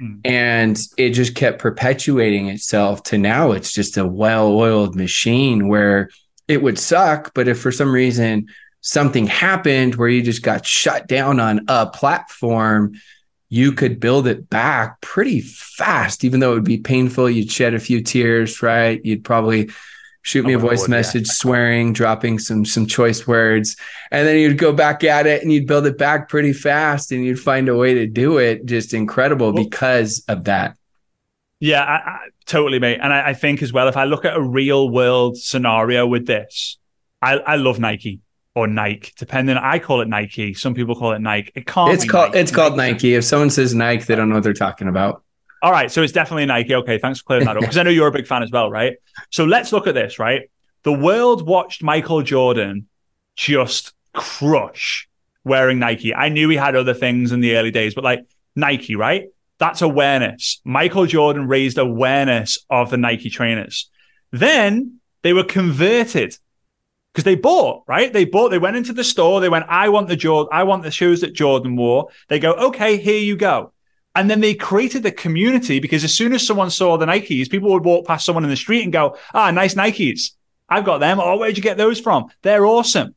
Mm. 0.01 0.21
And 0.25 0.79
it 0.97 1.11
just 1.11 1.35
kept 1.35 1.59
perpetuating 1.59 2.49
itself 2.49 3.03
to 3.03 3.17
now 3.17 3.51
it's 3.51 3.71
just 3.71 3.97
a 3.97 4.05
well 4.05 4.47
oiled 4.47 4.95
machine 4.95 5.67
where 5.67 6.09
it 6.47 6.61
would 6.61 6.79
suck. 6.79 7.33
But 7.33 7.47
if 7.47 7.59
for 7.59 7.71
some 7.71 7.91
reason 7.91 8.47
something 8.81 9.27
happened 9.27 9.95
where 9.95 10.09
you 10.09 10.21
just 10.21 10.43
got 10.43 10.65
shut 10.65 11.07
down 11.07 11.39
on 11.39 11.65
a 11.67 11.87
platform, 11.87 12.93
you 13.49 13.71
could 13.71 13.99
build 13.99 14.27
it 14.27 14.49
back 14.49 14.99
pretty 15.01 15.41
fast, 15.41 16.23
even 16.23 16.39
though 16.39 16.51
it 16.51 16.55
would 16.55 16.63
be 16.63 16.79
painful. 16.79 17.29
You'd 17.29 17.51
shed 17.51 17.73
a 17.73 17.79
few 17.79 18.01
tears, 18.01 18.61
right? 18.61 19.03
You'd 19.05 19.23
probably 19.23 19.69
shoot 20.23 20.45
me 20.45 20.53
a 20.53 20.57
oh, 20.57 20.59
voice 20.59 20.87
message 20.87 21.27
yeah. 21.27 21.33
swearing 21.33 21.93
dropping 21.93 22.39
some 22.39 22.65
some 22.65 22.85
choice 22.85 23.27
words 23.27 23.75
and 24.09 24.25
then 24.25 24.37
you'd 24.37 24.57
go 24.57 24.73
back 24.73 25.03
at 25.03 25.27
it 25.27 25.43
and 25.43 25.51
you'd 25.51 25.67
build 25.67 25.85
it 25.85 25.97
back 25.97 26.29
pretty 26.29 26.53
fast 26.53 27.11
and 27.11 27.23
you'd 27.25 27.39
find 27.39 27.69
a 27.69 27.75
way 27.75 27.93
to 27.93 28.07
do 28.07 28.37
it 28.37 28.65
just 28.65 28.93
incredible 28.93 29.53
well, 29.53 29.63
because 29.63 30.23
of 30.29 30.45
that 30.45 30.75
yeah, 31.63 31.81
I, 31.81 31.93
I, 31.93 32.19
totally, 32.45 32.77
mate. 32.79 32.99
And 33.01 33.13
I, 33.13 33.29
I, 33.29 33.33
think 33.33 33.63
as 33.63 33.71
well, 33.71 33.87
if 33.87 33.95
I 33.95 34.03
look 34.03 34.25
at 34.25 34.35
a 34.35 34.41
real 34.41 34.89
world 34.89 35.37
scenario 35.37 36.05
with 36.05 36.27
this, 36.27 36.77
I, 37.21 37.37
I 37.37 37.55
love 37.55 37.79
Nike 37.79 38.19
or 38.53 38.67
Nike, 38.67 39.13
depending. 39.17 39.55
I 39.55 39.79
call 39.79 40.01
it 40.01 40.09
Nike. 40.09 40.53
Some 40.55 40.73
people 40.73 40.93
call 40.93 41.13
it 41.13 41.19
Nike. 41.19 41.53
It 41.55 41.65
can't. 41.65 41.93
It's 41.93 42.03
called. 42.03 42.31
Nike. 42.31 42.39
It's 42.39 42.51
called 42.51 42.75
Nike. 42.75 43.15
If 43.15 43.23
someone 43.23 43.49
says 43.49 43.73
Nike, 43.73 44.03
they 44.03 44.15
don't 44.15 44.27
know 44.27 44.35
what 44.35 44.43
they're 44.43 44.53
talking 44.53 44.89
about. 44.89 45.23
All 45.61 45.71
right, 45.71 45.89
so 45.89 46.03
it's 46.03 46.11
definitely 46.11 46.45
Nike. 46.45 46.75
Okay, 46.75 46.97
thanks 46.97 47.19
for 47.19 47.27
clearing 47.27 47.45
that 47.45 47.55
up 47.55 47.61
because 47.61 47.77
I 47.77 47.83
know 47.83 47.91
you're 47.91 48.09
a 48.09 48.11
big 48.11 48.27
fan 48.27 48.43
as 48.43 48.51
well, 48.51 48.69
right? 48.69 48.97
So 49.29 49.45
let's 49.45 49.71
look 49.71 49.87
at 49.87 49.93
this, 49.93 50.19
right? 50.19 50.49
The 50.83 50.91
world 50.91 51.47
watched 51.47 51.81
Michael 51.81 52.23
Jordan 52.23 52.89
just 53.37 53.93
crush 54.13 55.07
wearing 55.45 55.79
Nike. 55.79 56.13
I 56.13 56.27
knew 56.27 56.49
he 56.49 56.57
had 56.57 56.75
other 56.75 56.93
things 56.93 57.31
in 57.31 57.39
the 57.39 57.55
early 57.55 57.71
days, 57.71 57.95
but 57.95 58.03
like 58.03 58.25
Nike, 58.53 58.97
right? 58.97 59.29
That's 59.63 59.81
awareness. 59.81 60.59
Michael 60.65 61.05
Jordan 61.05 61.47
raised 61.47 61.77
awareness 61.77 62.57
of 62.69 62.89
the 62.89 62.97
Nike 62.97 63.29
trainers. 63.29 63.89
Then 64.29 64.99
they 65.21 65.31
were 65.31 65.45
converted 65.45 66.35
because 67.13 67.23
they 67.23 67.35
bought, 67.35 67.85
right? 67.87 68.11
They 68.11 68.25
bought, 68.25 68.49
they 68.49 68.57
went 68.57 68.75
into 68.75 68.91
the 68.91 69.05
store, 69.05 69.39
they 69.39 69.47
went, 69.47 69.63
I 69.69 69.87
want 69.87 70.09
the 70.09 70.17
Jordan, 70.17 70.49
I 70.51 70.63
want 70.63 70.83
the 70.83 70.91
shoes 70.91 71.21
that 71.21 71.31
Jordan 71.31 71.77
wore. 71.77 72.09
They 72.27 72.39
go, 72.39 72.51
okay, 72.51 72.97
here 72.97 73.21
you 73.21 73.37
go. 73.37 73.71
And 74.13 74.29
then 74.29 74.41
they 74.41 74.53
created 74.53 75.01
the 75.01 75.13
community 75.13 75.79
because 75.79 76.03
as 76.03 76.13
soon 76.13 76.33
as 76.33 76.45
someone 76.45 76.69
saw 76.69 76.97
the 76.97 77.05
Nikes, 77.05 77.49
people 77.49 77.71
would 77.71 77.85
walk 77.85 78.05
past 78.05 78.25
someone 78.25 78.43
in 78.43 78.49
the 78.49 78.57
street 78.57 78.83
and 78.83 78.91
go, 78.91 79.15
ah, 79.33 79.49
nice 79.51 79.75
Nikes. 79.75 80.31
I've 80.67 80.83
got 80.83 80.97
them. 80.97 81.21
Oh, 81.21 81.37
where'd 81.37 81.55
you 81.55 81.63
get 81.63 81.77
those 81.77 82.01
from? 82.01 82.25
They're 82.41 82.65
awesome. 82.65 83.15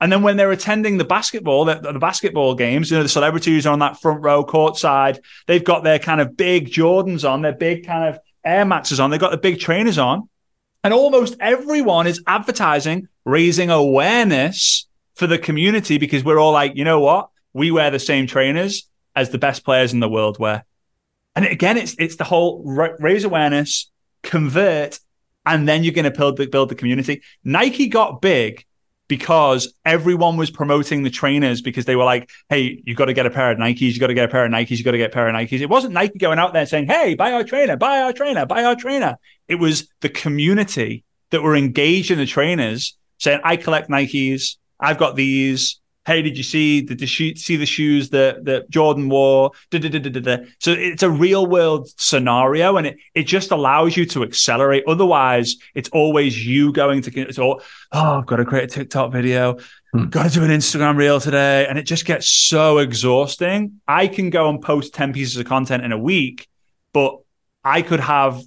And 0.00 0.12
then 0.12 0.22
when 0.22 0.36
they're 0.36 0.52
attending 0.52 0.98
the 0.98 1.04
basketball, 1.04 1.64
the, 1.64 1.76
the, 1.76 1.98
basketball 1.98 2.54
games, 2.54 2.90
you 2.90 2.98
know, 2.98 3.02
the 3.02 3.08
celebrities 3.08 3.66
are 3.66 3.72
on 3.72 3.78
that 3.78 3.98
front 4.00 4.22
row 4.22 4.44
court 4.44 4.76
side. 4.76 5.20
They've 5.46 5.64
got 5.64 5.84
their 5.84 5.98
kind 5.98 6.20
of 6.20 6.36
big 6.36 6.68
Jordans 6.68 7.28
on, 7.28 7.40
their 7.40 7.54
big 7.54 7.86
kind 7.86 8.14
of 8.14 8.20
Air 8.44 8.66
Maxes 8.66 9.00
on. 9.00 9.10
They've 9.10 9.20
got 9.20 9.30
the 9.30 9.38
big 9.38 9.58
trainers 9.58 9.96
on. 9.96 10.28
And 10.84 10.92
almost 10.92 11.36
everyone 11.40 12.06
is 12.06 12.22
advertising, 12.26 13.08
raising 13.24 13.70
awareness 13.70 14.86
for 15.14 15.26
the 15.26 15.38
community 15.38 15.98
because 15.98 16.22
we're 16.22 16.38
all 16.38 16.52
like, 16.52 16.76
you 16.76 16.84
know 16.84 17.00
what? 17.00 17.30
We 17.54 17.70
wear 17.70 17.90
the 17.90 17.98
same 17.98 18.26
trainers 18.26 18.86
as 19.16 19.30
the 19.30 19.38
best 19.38 19.64
players 19.64 19.94
in 19.94 20.00
the 20.00 20.08
world 20.08 20.38
wear. 20.38 20.64
And 21.34 21.46
again, 21.46 21.76
it's 21.76 21.96
it's 21.98 22.16
the 22.16 22.24
whole 22.24 22.62
raise 22.64 23.24
awareness, 23.24 23.90
convert, 24.22 25.00
and 25.44 25.68
then 25.68 25.84
you're 25.84 25.94
going 25.94 26.04
to 26.04 26.10
build 26.10 26.36
the, 26.36 26.46
build 26.46 26.68
the 26.68 26.74
community. 26.74 27.22
Nike 27.44 27.88
got 27.88 28.22
big 28.22 28.64
because 29.08 29.72
everyone 29.84 30.36
was 30.36 30.50
promoting 30.50 31.02
the 31.02 31.10
trainers 31.10 31.60
because 31.60 31.84
they 31.84 31.96
were 31.96 32.04
like, 32.04 32.28
hey, 32.48 32.82
you've 32.84 32.96
got 32.96 33.06
to 33.06 33.12
get 33.12 33.26
a 33.26 33.30
pair 33.30 33.50
of 33.50 33.58
Nikes, 33.58 33.80
you've 33.80 34.00
got 34.00 34.08
to 34.08 34.14
get 34.14 34.24
a 34.24 34.32
pair 34.32 34.44
of 34.44 34.50
Nikes, 34.50 34.70
you've 34.70 34.84
got 34.84 34.92
to 34.92 34.98
get 34.98 35.10
a 35.10 35.14
pair 35.14 35.28
of 35.28 35.34
Nikes. 35.34 35.60
It 35.60 35.70
wasn't 35.70 35.94
Nike 35.94 36.18
going 36.18 36.38
out 36.38 36.52
there 36.52 36.66
saying, 36.66 36.86
hey, 36.86 37.14
buy 37.14 37.32
our 37.32 37.44
trainer, 37.44 37.76
buy 37.76 38.00
our 38.00 38.12
trainer, 38.12 38.46
buy 38.46 38.64
our 38.64 38.74
trainer. 38.74 39.16
It 39.48 39.56
was 39.56 39.88
the 40.00 40.08
community 40.08 41.04
that 41.30 41.42
were 41.42 41.56
engaged 41.56 42.10
in 42.10 42.18
the 42.18 42.26
trainers 42.26 42.96
saying, 43.18 43.40
I 43.44 43.56
collect 43.56 43.88
Nikes, 43.88 44.56
I've 44.78 44.98
got 44.98 45.16
these, 45.16 45.80
hey, 46.06 46.22
did 46.22 46.36
you 46.36 46.44
see 46.44 46.80
the, 46.80 46.94
the 46.94 47.06
see 47.06 47.56
the 47.56 47.66
shoes 47.66 48.10
that 48.10 48.44
that 48.44 48.70
Jordan 48.70 49.08
wore? 49.08 49.50
Da, 49.70 49.78
da, 49.78 49.98
da, 49.98 50.36
so 50.60 50.72
it's 50.72 51.02
a 51.02 51.10
real 51.10 51.46
world 51.46 51.88
scenario, 51.96 52.76
and 52.76 52.86
it 52.86 52.98
it 53.14 53.24
just 53.24 53.50
allows 53.50 53.96
you 53.96 54.06
to 54.06 54.22
accelerate. 54.22 54.84
Otherwise, 54.86 55.56
it's 55.74 55.88
always 55.90 56.46
you 56.46 56.72
going 56.72 57.02
to 57.02 57.20
it's 57.20 57.38
all 57.38 57.60
oh, 57.92 58.18
I've 58.18 58.26
got 58.26 58.36
to 58.36 58.44
create 58.44 58.64
a 58.64 58.68
TikTok 58.68 59.12
video. 59.12 59.58
Hmm. 59.92 60.06
Got 60.06 60.30
to 60.30 60.34
do 60.38 60.44
an 60.44 60.50
Instagram 60.50 60.96
reel 60.96 61.20
today. 61.20 61.66
And 61.66 61.78
it 61.78 61.84
just 61.84 62.04
gets 62.04 62.28
so 62.28 62.78
exhausting. 62.78 63.80
I 63.86 64.08
can 64.08 64.30
go 64.30 64.48
and 64.48 64.60
post 64.60 64.94
10 64.94 65.12
pieces 65.12 65.36
of 65.36 65.46
content 65.46 65.84
in 65.84 65.92
a 65.92 65.98
week, 65.98 66.48
but 66.92 67.18
I 67.64 67.82
could 67.82 68.00
have 68.00 68.42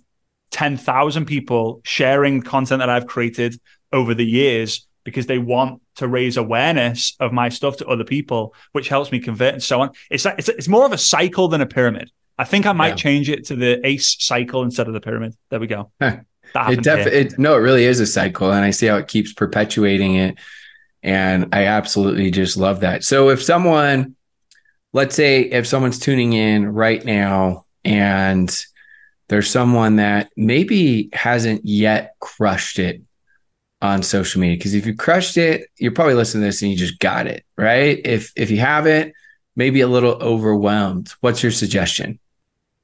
10,000 0.52 1.26
people 1.26 1.82
sharing 1.84 2.42
content 2.42 2.80
that 2.80 2.90
I've 2.90 3.08
created 3.08 3.60
over 3.92 4.14
the 4.14 4.26
years 4.26 4.88
because 5.10 5.26
they 5.26 5.40
want 5.40 5.82
to 5.96 6.08
raise 6.08 6.38
awareness 6.38 7.16
of 7.20 7.34
my 7.34 7.50
stuff 7.50 7.78
to 7.78 7.88
other 7.88 8.04
people, 8.04 8.54
which 8.72 8.90
helps 8.90 9.12
me 9.12 9.20
convert 9.20 9.54
and 9.54 9.64
so 9.64 9.82
on. 9.82 9.92
It's 10.10 10.26
it's, 10.26 10.50
it's 10.50 10.68
more 10.68 10.86
of 10.86 10.94
a 10.94 10.98
cycle 10.98 11.48
than 11.48 11.62
a 11.62 11.66
pyramid. 11.66 12.12
I 12.38 12.46
think 12.46 12.66
I 12.66 12.72
might 12.72 12.90
yeah. 12.90 12.96
change 12.96 13.30
it 13.30 13.46
to 13.48 13.56
the 13.56 13.86
ACE 13.86 14.16
cycle 14.20 14.64
instead 14.64 14.88
of 14.88 14.94
the 14.94 15.02
pyramid. 15.02 15.36
There 15.50 15.60
we 15.60 15.68
go. 15.68 15.92
Huh. 16.00 16.18
It 16.56 16.84
definitely 16.84 17.36
no, 17.38 17.56
it 17.56 17.60
really 17.60 17.86
is 17.86 18.00
a 18.00 18.08
cycle, 18.08 18.52
and 18.52 18.64
I 18.64 18.72
see 18.72 18.88
how 18.88 18.98
it 18.98 19.08
keeps 19.08 19.34
perpetuating 19.34 20.16
it. 20.16 20.36
And 21.02 21.50
I 21.54 21.66
absolutely 21.66 22.32
just 22.32 22.58
love 22.58 22.82
that. 22.82 23.04
So 23.04 23.30
if 23.30 23.42
someone, 23.42 24.16
let's 24.94 25.16
say, 25.16 25.42
if 25.42 25.66
someone's 25.66 26.00
tuning 26.00 26.34
in 26.34 26.68
right 26.68 27.04
now 27.04 27.66
and 27.86 28.50
there's 29.30 29.50
someone 29.50 29.98
that 29.98 30.32
maybe 30.36 31.10
hasn't 31.14 31.66
yet 31.66 32.16
crushed 32.20 32.80
it 32.80 33.02
on 33.82 34.04
social 34.04 34.42
media 34.42 34.58
because 34.58 34.74
if 34.74 34.86
you 34.86 34.96
crushed 34.96 35.38
it, 35.38 35.70
you're 35.78 35.92
probably 35.92 36.14
listening 36.14 36.42
to 36.42 36.48
this 36.48 36.62
and 36.62 36.72
you 36.72 36.78
just 36.78 37.00
got 37.00 37.28
it, 37.28 37.46
right? 37.58 38.00
If 38.04 38.32
if 38.36 38.52
you 38.52 38.58
haven't, 38.58 39.14
maybe 39.56 39.82
a 39.82 39.88
little 39.88 40.14
overwhelmed. 40.22 41.14
What's 41.22 41.42
your 41.42 41.52
suggestion? 41.52 42.20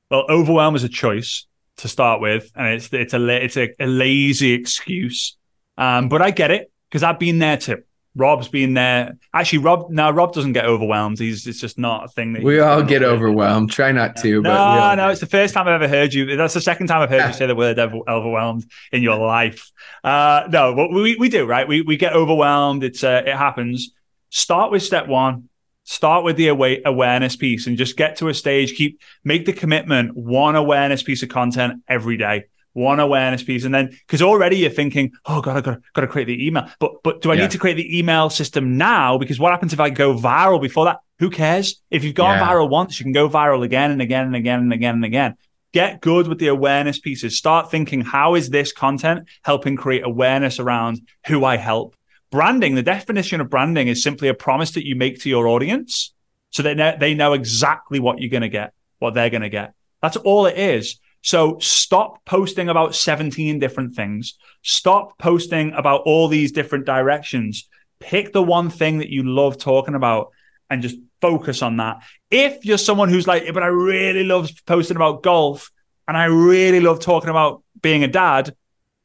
Well, 0.09 0.25
overwhelm 0.29 0.75
is 0.75 0.83
a 0.83 0.89
choice 0.89 1.45
to 1.77 1.87
start 1.87 2.21
with, 2.21 2.51
and 2.55 2.67
it's 2.67 2.91
it's 2.93 3.13
a 3.13 3.43
it's 3.43 3.57
a, 3.57 3.73
a 3.79 3.87
lazy 3.87 4.53
excuse. 4.53 5.37
Um, 5.77 6.07
but 6.09 6.21
I 6.21 6.31
get 6.31 6.51
it 6.51 6.71
because 6.89 7.03
I've 7.03 7.19
been 7.19 7.39
there 7.39 7.57
too. 7.57 7.83
Rob's 8.15 8.47
been 8.47 8.73
there. 8.73 9.17
Actually, 9.33 9.59
Rob. 9.59 9.89
No, 9.89 10.09
Rob 10.09 10.33
doesn't 10.33 10.53
get 10.53 10.65
overwhelmed. 10.65 11.19
He's. 11.19 11.45
It's 11.45 11.59
just 11.59 11.77
not 11.77 12.05
a 12.05 12.07
thing 12.07 12.33
that 12.33 12.43
we 12.43 12.59
all 12.59 12.81
get 12.81 13.03
overwhelmed. 13.03 13.71
Try 13.71 13.91
not 13.91 14.15
to. 14.17 14.41
No, 14.41 14.49
but 14.49 14.95
no. 14.95 15.09
It's 15.09 15.19
the 15.19 15.25
first 15.25 15.53
time 15.53 15.67
I've 15.67 15.81
ever 15.81 15.87
heard 15.87 16.13
you. 16.13 16.37
That's 16.37 16.53
the 16.53 16.61
second 16.61 16.87
time 16.87 17.01
I've 17.01 17.09
heard 17.09 17.27
you 17.27 17.33
say 17.37 17.45
the 17.45 17.55
word 17.55 17.77
overwhelmed 17.77 18.65
in 18.91 19.03
your 19.03 19.17
life. 19.17 19.69
Uh, 20.03 20.47
no, 20.49 20.73
but 20.73 20.91
we 20.91 21.17
we 21.17 21.27
do 21.27 21.45
right. 21.45 21.67
We 21.67 21.81
we 21.81 21.97
get 21.97 22.13
overwhelmed. 22.13 22.83
It's 22.83 23.03
uh, 23.03 23.23
it 23.25 23.35
happens. 23.35 23.91
Start 24.29 24.71
with 24.71 24.81
step 24.83 25.07
one. 25.07 25.49
Start 25.83 26.23
with 26.23 26.37
the 26.37 26.47
awareness 26.47 27.35
piece 27.35 27.67
and 27.67 27.77
just 27.77 27.95
get 27.97 28.15
to 28.17 28.29
a 28.29 28.33
stage. 28.33 28.75
Keep 28.75 29.01
make 29.23 29.45
the 29.45 29.53
commitment. 29.53 30.15
One 30.15 30.55
awareness 30.55 31.03
piece 31.03 31.21
of 31.21 31.29
content 31.29 31.83
every 31.87 32.17
day 32.17 32.45
one 32.75 32.99
awareness 32.99 33.41
piece, 33.41 33.63
and 33.63 33.73
then 33.73 33.89
because 33.89 34.21
already 34.21 34.57
you're 34.57 34.69
thinking, 34.69 35.13
oh 35.25 35.41
god, 35.41 35.57
I 35.57 35.61
got 35.61 35.79
got 35.93 36.01
to 36.01 36.07
create 36.07 36.25
the 36.25 36.45
email, 36.45 36.69
but 36.79 37.01
but 37.03 37.21
do 37.21 37.31
I 37.31 37.35
yeah. 37.35 37.43
need 37.43 37.51
to 37.51 37.57
create 37.57 37.75
the 37.75 37.97
email 37.97 38.29
system 38.29 38.77
now? 38.77 39.17
Because 39.17 39.39
what 39.39 39.51
happens 39.51 39.71
if 39.73 39.79
I 39.79 39.89
go 39.89 40.13
viral 40.13 40.61
before 40.61 40.85
that? 40.85 40.99
Who 41.19 41.29
cares? 41.29 41.81
If 41.89 42.03
you've 42.03 42.15
gone 42.15 42.37
yeah. 42.37 42.47
viral 42.47 42.69
once, 42.69 42.99
you 42.99 43.05
can 43.05 43.13
go 43.13 43.29
viral 43.29 43.63
again 43.63 43.91
and 43.91 44.01
again 44.01 44.25
and 44.25 44.35
again 44.35 44.59
and 44.59 44.73
again 44.73 44.95
and 44.95 45.05
again. 45.05 45.35
Get 45.71 46.01
good 46.01 46.27
with 46.27 46.39
the 46.39 46.47
awareness 46.47 46.99
pieces. 46.99 47.37
Start 47.37 47.71
thinking, 47.71 48.01
how 48.01 48.35
is 48.35 48.49
this 48.49 48.73
content 48.73 49.27
helping 49.43 49.77
create 49.77 50.03
awareness 50.05 50.59
around 50.59 51.01
who 51.27 51.45
I 51.45 51.55
help? 51.55 51.95
Branding, 52.29 52.75
the 52.75 52.83
definition 52.83 53.39
of 53.39 53.49
branding 53.49 53.87
is 53.87 54.03
simply 54.03 54.27
a 54.27 54.33
promise 54.33 54.71
that 54.71 54.85
you 54.85 54.95
make 54.95 55.21
to 55.21 55.29
your 55.29 55.47
audience 55.47 56.13
so 56.49 56.63
they 56.63 56.73
know, 56.73 56.95
they 56.99 57.13
know 57.13 57.33
exactly 57.33 57.99
what 57.99 58.19
you're 58.19 58.29
going 58.29 58.41
to 58.41 58.49
get, 58.49 58.73
what 58.99 59.13
they're 59.13 59.29
going 59.29 59.41
to 59.41 59.49
get. 59.49 59.73
That's 60.01 60.17
all 60.17 60.45
it 60.45 60.57
is. 60.57 60.99
So 61.25 61.57
stop 61.57 62.23
posting 62.23 62.69
about 62.69 62.93
17 62.93 63.57
different 63.57 63.95
things. 63.95 64.37
Stop 64.61 65.17
posting 65.17 65.73
about 65.73 66.01
all 66.01 66.27
these 66.27 66.51
different 66.51 66.85
directions. 66.85 67.67
Pick 67.99 68.31
the 68.31 68.43
one 68.43 68.69
thing 68.69 68.99
that 68.99 69.09
you 69.09 69.23
love 69.23 69.57
talking 69.57 69.95
about 69.95 70.29
and 70.69 70.83
just 70.83 70.97
focus 71.21 71.63
on 71.63 71.77
that. 71.77 72.03
If 72.29 72.63
you're 72.63 72.77
someone 72.77 73.09
who's 73.09 73.25
like, 73.25 73.51
but 73.55 73.63
I 73.63 73.67
really 73.67 74.23
love 74.23 74.51
posting 74.67 74.97
about 74.97 75.23
golf 75.23 75.71
and 76.07 76.15
I 76.15 76.25
really 76.25 76.79
love 76.79 76.99
talking 76.99 77.31
about 77.31 77.63
being 77.81 78.03
a 78.03 78.07
dad, 78.07 78.55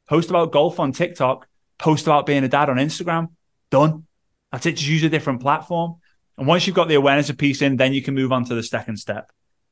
post 0.07 0.29
about 0.29 0.51
golf 0.51 0.79
on 0.79 0.91
TikTok, 0.91 1.47
post 1.79 2.05
about 2.05 2.27
being 2.27 2.43
a 2.43 2.47
dad 2.47 2.69
on 2.69 2.77
Instagram. 2.77 3.29
Done. 3.71 4.05
That's 4.51 4.67
it. 4.67 4.73
Just 4.73 4.87
use 4.87 5.03
a 5.03 5.09
different 5.09 5.41
platform. 5.41 5.95
And 6.37 6.45
once 6.45 6.67
you've 6.67 6.75
got 6.75 6.87
the 6.87 6.93
awareness 6.93 7.31
of 7.31 7.39
piece 7.39 7.63
in, 7.63 7.77
then 7.77 7.95
you 7.95 8.03
can 8.03 8.13
move 8.13 8.31
on 8.31 8.45
to 8.45 8.53
the 8.53 8.61
second 8.61 8.97
step 8.97 9.31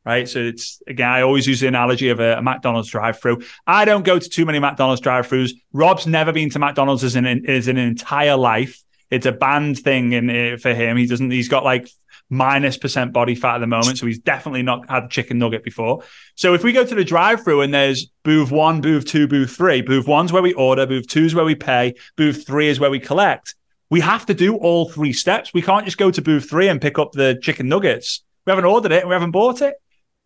right? 0.10 0.28
So 0.28 0.39
it's 0.39 0.82
again, 0.88 1.10
I 1.17 1.22
always 1.22 1.45
use 1.45 1.60
the 1.60 1.67
analogy 1.67 2.10
of 2.10 2.19
a, 2.19 2.38
a 2.38 2.41
McDonald's 2.41 2.89
drive-through. 2.89 3.38
I 3.67 3.86
don't 3.86 4.06
go 4.12 4.17
to 4.17 4.30
too 4.38 4.45
many 4.45 4.60
McDonald's 4.60 5.02
drive-throughs. 5.02 5.52
Rob's 5.72 6.08
never 6.08 6.32
been 6.34 6.50
to 6.50 6.60
McDonald's 6.60 7.04
as 7.04 7.15
an 7.15 7.26
as 7.58 7.67
an 7.67 7.78
entire 7.78 8.36
life. 8.36 8.82
It's 9.10 9.28
a 9.28 9.32
banned 9.32 9.78
thing 9.80 10.13
in 10.13 10.26
uh, 10.30 10.58
for 10.58 10.74
him. 10.74 10.98
He 10.98 11.06
doesn't. 11.06 11.32
He's 11.32 11.50
got 11.50 11.63
like 11.63 11.88
minus 12.32 12.78
percent 12.78 13.13
body 13.13 13.36
fat 13.36 13.56
at 13.56 13.60
the 13.60 13.67
moment, 13.67 13.98
so 13.98 14.06
he's 14.06 14.19
definitely 14.19 14.63
not 14.63 14.89
had 14.89 15.04
a 15.04 15.08
chicken 15.08 15.38
nugget 15.38 15.63
before. 15.63 16.04
So 16.36 16.54
if 16.54 16.63
we 16.63 16.74
go 16.74 16.84
to 16.84 16.95
the 16.95 17.04
drive-through 17.04 17.62
and 17.62 17.74
there's 17.74 18.08
booth 18.24 18.52
one, 18.52 18.82
booth 18.82 19.06
two, 19.06 19.28
booth 19.28 19.56
three. 19.56 19.82
Booth 19.82 20.08
one's 20.08 20.32
where 20.34 20.43
we 20.43 20.54
order. 20.54 20.86
Booth 20.86 21.08
two 21.08 21.26
is 21.26 21.36
where 21.36 21.45
we 21.45 21.56
pay. 21.56 21.93
Booth 22.17 22.45
three 22.48 22.67
is 22.67 22.80
where 22.80 22.91
we 22.91 23.00
collect. 23.00 23.56
We 23.89 24.02
have 24.02 24.26
to 24.28 24.34
do 24.34 24.56
all 24.56 24.89
three 24.89 25.13
steps. 25.13 25.54
We 25.54 25.63
can't 25.63 25.86
just 25.86 25.98
go 25.98 26.12
to 26.12 26.22
booth 26.22 26.50
three 26.50 26.67
and 26.67 26.82
pick 26.82 27.00
up 27.00 27.12
the 27.12 27.39
chicken 27.41 27.67
nuggets. 27.67 28.24
We 28.45 28.52
haven't 28.52 28.65
ordered 28.65 28.91
it 28.91 29.02
and 29.02 29.10
we 29.10 29.13
haven't 29.13 29.32
bought 29.32 29.62
it. 29.62 29.76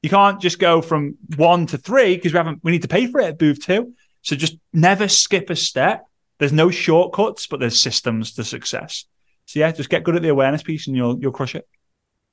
You 0.03 0.09
can't 0.09 0.39
just 0.39 0.59
go 0.59 0.81
from 0.81 1.15
one 1.37 1.65
to 1.67 1.77
three 1.77 2.15
because 2.15 2.33
we 2.33 2.37
haven't. 2.37 2.59
We 2.61 2.71
need 2.71 2.83
to 2.83 2.87
pay 2.87 3.07
for 3.07 3.21
it 3.21 3.25
at 3.25 3.39
booth 3.39 3.65
two. 3.65 3.93
So 4.21 4.35
just 4.35 4.57
never 4.71 5.07
skip 5.07 5.49
a 5.49 5.55
step. 5.55 6.05
There's 6.37 6.53
no 6.53 6.69
shortcuts, 6.69 7.47
but 7.47 7.59
there's 7.59 7.79
systems 7.79 8.33
to 8.33 8.43
success. 8.43 9.05
So 9.45 9.59
yeah, 9.59 9.71
just 9.71 9.89
get 9.89 10.03
good 10.03 10.15
at 10.15 10.21
the 10.21 10.29
awareness 10.29 10.61
piece, 10.61 10.87
and 10.87 10.95
you'll 10.95 11.19
you'll 11.19 11.31
crush 11.31 11.55
it. 11.55 11.67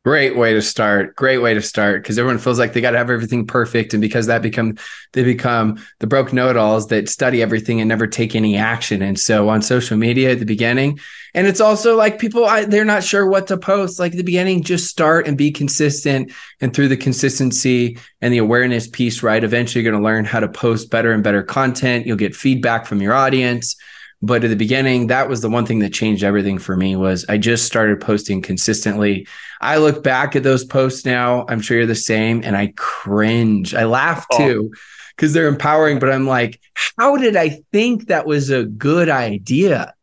Great 0.02 0.34
way 0.34 0.54
to 0.54 0.62
start. 0.62 1.14
Great 1.14 1.38
way 1.38 1.52
to 1.52 1.60
start 1.60 2.02
because 2.02 2.18
everyone 2.18 2.38
feels 2.38 2.58
like 2.58 2.72
they 2.72 2.80
got 2.80 2.92
to 2.92 2.96
have 2.96 3.10
everything 3.10 3.46
perfect, 3.46 3.92
and 3.92 4.00
because 4.00 4.28
that 4.28 4.40
become 4.40 4.78
they 5.12 5.22
become 5.22 5.78
the 5.98 6.06
broke 6.06 6.32
know-it-alls 6.32 6.86
that 6.86 7.06
study 7.10 7.42
everything 7.42 7.82
and 7.82 7.88
never 7.88 8.06
take 8.06 8.34
any 8.34 8.56
action. 8.56 9.02
And 9.02 9.20
so 9.20 9.50
on 9.50 9.60
social 9.60 9.98
media 9.98 10.30
at 10.30 10.38
the 10.38 10.46
beginning, 10.46 10.98
and 11.34 11.46
it's 11.46 11.60
also 11.60 11.98
like 11.98 12.18
people 12.18 12.46
I, 12.46 12.64
they're 12.64 12.86
not 12.86 13.04
sure 13.04 13.26
what 13.26 13.48
to 13.48 13.58
post. 13.58 14.00
Like 14.00 14.12
the 14.12 14.22
beginning, 14.22 14.62
just 14.62 14.88
start 14.88 15.28
and 15.28 15.36
be 15.36 15.50
consistent, 15.50 16.32
and 16.62 16.72
through 16.72 16.88
the 16.88 16.96
consistency 16.96 17.98
and 18.22 18.32
the 18.32 18.38
awareness 18.38 18.88
piece, 18.88 19.22
right? 19.22 19.44
Eventually, 19.44 19.84
you're 19.84 19.92
going 19.92 20.02
to 20.02 20.06
learn 20.06 20.24
how 20.24 20.40
to 20.40 20.48
post 20.48 20.90
better 20.90 21.12
and 21.12 21.22
better 21.22 21.42
content. 21.42 22.06
You'll 22.06 22.16
get 22.16 22.34
feedback 22.34 22.86
from 22.86 23.02
your 23.02 23.12
audience 23.12 23.76
but 24.22 24.44
at 24.44 24.50
the 24.50 24.56
beginning 24.56 25.06
that 25.06 25.28
was 25.28 25.40
the 25.40 25.50
one 25.50 25.66
thing 25.66 25.78
that 25.80 25.92
changed 25.92 26.22
everything 26.22 26.58
for 26.58 26.76
me 26.76 26.96
was 26.96 27.24
i 27.28 27.38
just 27.38 27.64
started 27.64 28.00
posting 28.00 28.42
consistently. 28.42 29.26
I 29.62 29.76
look 29.76 30.02
back 30.02 30.36
at 30.36 30.42
those 30.42 30.64
posts 30.64 31.04
now 31.04 31.46
i'm 31.48 31.60
sure 31.60 31.78
you're 31.78 31.86
the 31.86 31.94
same 31.94 32.42
and 32.44 32.56
i 32.56 32.72
cringe. 32.76 33.74
I 33.74 33.84
laugh 33.84 34.26
oh. 34.32 34.38
too 34.38 34.72
because 35.16 35.32
they're 35.32 35.48
empowering 35.48 35.98
but 35.98 36.10
i'm 36.10 36.26
like 36.26 36.60
how 36.98 37.16
did 37.16 37.36
i 37.36 37.60
think 37.72 38.08
that 38.08 38.26
was 38.26 38.50
a 38.50 38.64
good 38.64 39.08
idea 39.08 39.94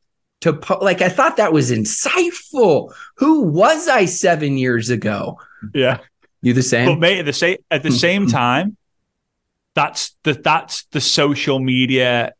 to 0.41 0.53
po- 0.53 0.79
like 0.81 1.01
i 1.01 1.09
thought 1.09 1.37
that 1.37 1.53
was 1.53 1.71
insightful. 1.71 2.93
Who 3.17 3.43
was 3.43 3.87
i 3.87 4.05
seven 4.05 4.57
years 4.57 4.89
ago? 4.89 5.39
Yeah. 5.73 5.99
You 6.41 6.53
the 6.53 6.63
same? 6.63 6.87
But 6.87 6.99
mate, 6.99 7.19
at 7.19 7.25
the 7.25 7.33
same 7.33 7.57
at 7.71 7.83
the 7.83 7.89
mm-hmm. 7.89 7.97
same 7.97 8.27
time, 8.27 8.77
that's 9.73 10.15
the 10.23 10.33
that's 10.33 10.85
the 10.91 11.01
social 11.01 11.59
media 11.59 12.33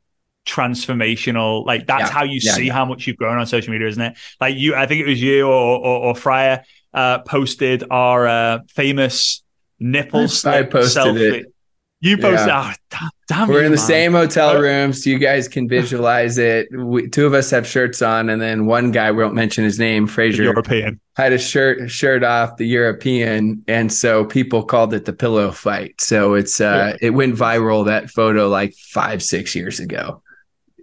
transformational. 0.47 1.65
Like 1.65 1.87
that's 1.87 2.09
Yeah. 2.09 2.11
how 2.11 2.23
you 2.23 2.39
Yeah, 2.41 2.51
see 2.53 2.67
yeah. 2.67 2.73
how 2.73 2.85
much 2.85 3.05
you've 3.07 3.17
grown 3.17 3.37
on 3.37 3.45
social 3.45 3.71
media, 3.71 3.87
isn't 3.87 4.01
it? 4.01 4.17
Like 4.41 4.55
you, 4.55 4.75
I 4.75 4.85
think 4.85 5.01
it 5.01 5.07
was 5.07 5.21
you 5.21 5.45
or 5.47 5.77
or, 5.79 5.97
or 6.07 6.15
Fryer 6.15 6.63
uh, 6.93 7.19
posted 7.19 7.83
our 7.91 8.27
uh, 8.27 8.59
famous 8.69 9.43
nipple 9.79 10.21
I 10.45 10.63
posted 10.63 11.03
selfie. 11.03 11.31
it. 11.41 11.53
You 11.99 12.15
posted. 12.19 12.47
Yeah. 12.49 12.73
Oh, 12.93 13.07
damn, 13.27 13.47
We're 13.47 13.61
you, 13.61 13.65
in 13.65 13.71
the 13.71 13.77
man. 13.77 13.85
same 13.87 14.11
hotel 14.13 14.61
room, 14.61 14.93
so 14.93 15.09
you 15.09 15.17
guys 15.17 15.47
can 15.47 15.67
visualize 15.77 16.37
it. 16.37 16.67
We, 16.71 17.09
two 17.09 17.25
of 17.25 17.33
us 17.33 17.49
have 17.49 17.65
shirts 17.65 18.03
on, 18.03 18.29
and 18.29 18.39
then 18.39 18.67
one 18.67 18.91
guy, 18.91 19.11
we 19.11 19.23
won't 19.23 19.33
mention 19.33 19.63
his 19.63 19.79
name, 19.79 20.05
Frazer, 20.05 20.43
European. 20.43 20.99
had 21.15 21.33
a 21.33 21.39
shirt 21.39 21.89
shirt 21.89 22.23
off, 22.23 22.57
the 22.57 22.67
European, 22.67 23.63
and 23.67 23.91
so 23.91 24.25
people 24.25 24.63
called 24.63 24.93
it 24.93 25.05
the 25.05 25.13
pillow 25.13 25.49
fight. 25.51 25.99
So 25.99 26.35
it's 26.35 26.61
uh, 26.61 26.97
it 27.01 27.11
went 27.11 27.35
viral 27.35 27.83
that 27.87 28.11
photo 28.11 28.47
like 28.47 28.75
five 28.75 29.23
six 29.23 29.55
years 29.55 29.79
ago. 29.79 30.21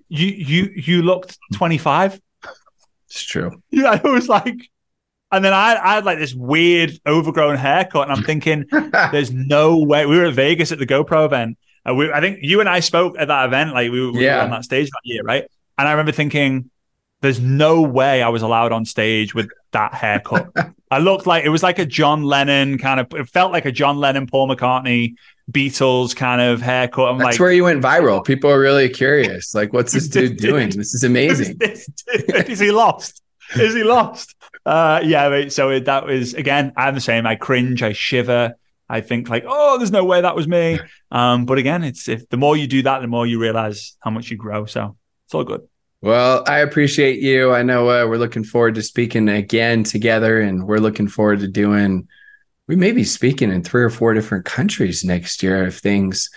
You 0.08 0.26
you 0.28 0.70
you 0.76 1.02
looked 1.02 1.38
twenty 1.54 1.78
five. 1.78 2.20
It's 3.08 3.22
true. 3.22 3.62
Yeah, 3.70 4.00
I 4.02 4.08
was 4.08 4.28
like, 4.28 4.56
and 5.30 5.44
then 5.44 5.52
I, 5.52 5.76
I 5.76 5.94
had 5.94 6.04
like 6.04 6.18
this 6.18 6.34
weird 6.34 6.92
overgrown 7.06 7.56
haircut, 7.56 8.08
and 8.08 8.12
I'm 8.18 8.24
thinking, 8.24 8.64
there's 9.12 9.32
no 9.32 9.78
way. 9.78 10.06
We 10.06 10.16
were 10.18 10.26
at 10.26 10.34
Vegas 10.34 10.72
at 10.72 10.78
the 10.78 10.86
GoPro 10.86 11.24
event. 11.26 11.56
Uh, 11.88 11.94
we, 11.94 12.10
I 12.10 12.20
think 12.20 12.38
you 12.42 12.60
and 12.60 12.68
I 12.68 12.80
spoke 12.80 13.14
at 13.18 13.28
that 13.28 13.46
event, 13.46 13.72
like 13.74 13.90
we, 13.92 14.10
we 14.10 14.24
Yeah. 14.24 14.36
were 14.38 14.42
on 14.44 14.50
that 14.50 14.64
stage 14.64 14.88
that 14.90 15.00
year, 15.04 15.22
right? 15.22 15.44
And 15.78 15.86
I 15.86 15.92
remember 15.92 16.12
thinking, 16.12 16.70
there's 17.20 17.40
no 17.40 17.82
way 17.82 18.22
I 18.22 18.28
was 18.30 18.42
allowed 18.42 18.72
on 18.72 18.84
stage 18.84 19.34
with 19.34 19.48
that 19.72 19.94
haircut. 19.94 20.50
I 20.90 20.98
looked 20.98 21.26
like 21.26 21.44
it 21.44 21.48
was 21.50 21.62
like 21.62 21.78
a 21.78 21.86
John 21.86 22.22
Lennon 22.24 22.78
kind 22.78 23.00
of. 23.00 23.06
It 23.14 23.28
felt 23.28 23.52
like 23.52 23.64
a 23.64 23.72
John 23.72 23.98
Lennon, 23.98 24.26
Paul 24.26 24.48
McCartney, 24.48 25.14
Beatles 25.50 26.16
kind 26.16 26.40
of 26.40 26.62
haircut. 26.62 27.10
I'm 27.10 27.18
That's 27.18 27.32
like, 27.32 27.40
where 27.40 27.52
you 27.52 27.64
went 27.64 27.82
viral. 27.82 28.24
People 28.24 28.50
are 28.50 28.58
really 28.58 28.88
curious. 28.88 29.54
Like, 29.54 29.72
what's 29.72 29.92
this 29.92 30.08
dude 30.08 30.36
doing? 30.38 30.70
This 30.70 30.94
is 30.94 31.04
amazing. 31.04 31.58
is, 31.60 31.88
is 32.08 32.58
he 32.58 32.70
lost? 32.70 33.22
Is 33.56 33.74
he 33.74 33.84
lost? 33.84 34.34
Uh, 34.64 35.00
yeah. 35.04 35.48
So 35.48 35.70
it, 35.70 35.84
that 35.84 36.06
was 36.06 36.34
again. 36.34 36.72
I'm 36.76 36.94
the 36.94 37.00
same. 37.00 37.26
I 37.26 37.36
cringe. 37.36 37.82
I 37.82 37.92
shiver. 37.92 38.54
I 38.88 39.00
think 39.00 39.28
like, 39.28 39.44
oh, 39.46 39.78
there's 39.78 39.90
no 39.90 40.04
way 40.04 40.20
that 40.20 40.36
was 40.36 40.48
me. 40.48 40.78
Um, 41.10 41.44
but 41.44 41.58
again, 41.58 41.84
it's 41.84 42.08
if 42.08 42.28
the 42.28 42.36
more 42.36 42.56
you 42.56 42.66
do 42.66 42.82
that, 42.82 43.00
the 43.00 43.06
more 43.06 43.24
you 43.24 43.40
realize 43.40 43.96
how 44.00 44.10
much 44.10 44.32
you 44.32 44.36
grow. 44.36 44.66
So 44.66 44.96
it's 45.26 45.34
all 45.34 45.44
good. 45.44 45.60
Well, 46.00 46.42
I 46.48 46.58
appreciate 46.58 47.20
you. 47.20 47.52
I 47.52 47.62
know 47.62 47.88
uh, 47.88 48.08
we're 48.08 48.16
looking 48.16 48.42
forward 48.42 48.74
to 48.74 48.82
speaking 48.82 49.28
again 49.28 49.84
together, 49.84 50.40
and 50.40 50.66
we're 50.66 50.78
looking 50.78 51.06
forward 51.06 51.38
to 51.38 51.46
doing. 51.46 52.08
We 52.66 52.76
may 52.76 52.92
be 52.92 53.04
speaking 53.04 53.50
in 53.50 53.62
three 53.62 53.82
or 53.82 53.90
four 53.90 54.14
different 54.14 54.44
countries 54.44 55.04
next 55.04 55.42
year 55.42 55.66
if 55.66 55.78
things 55.78 56.30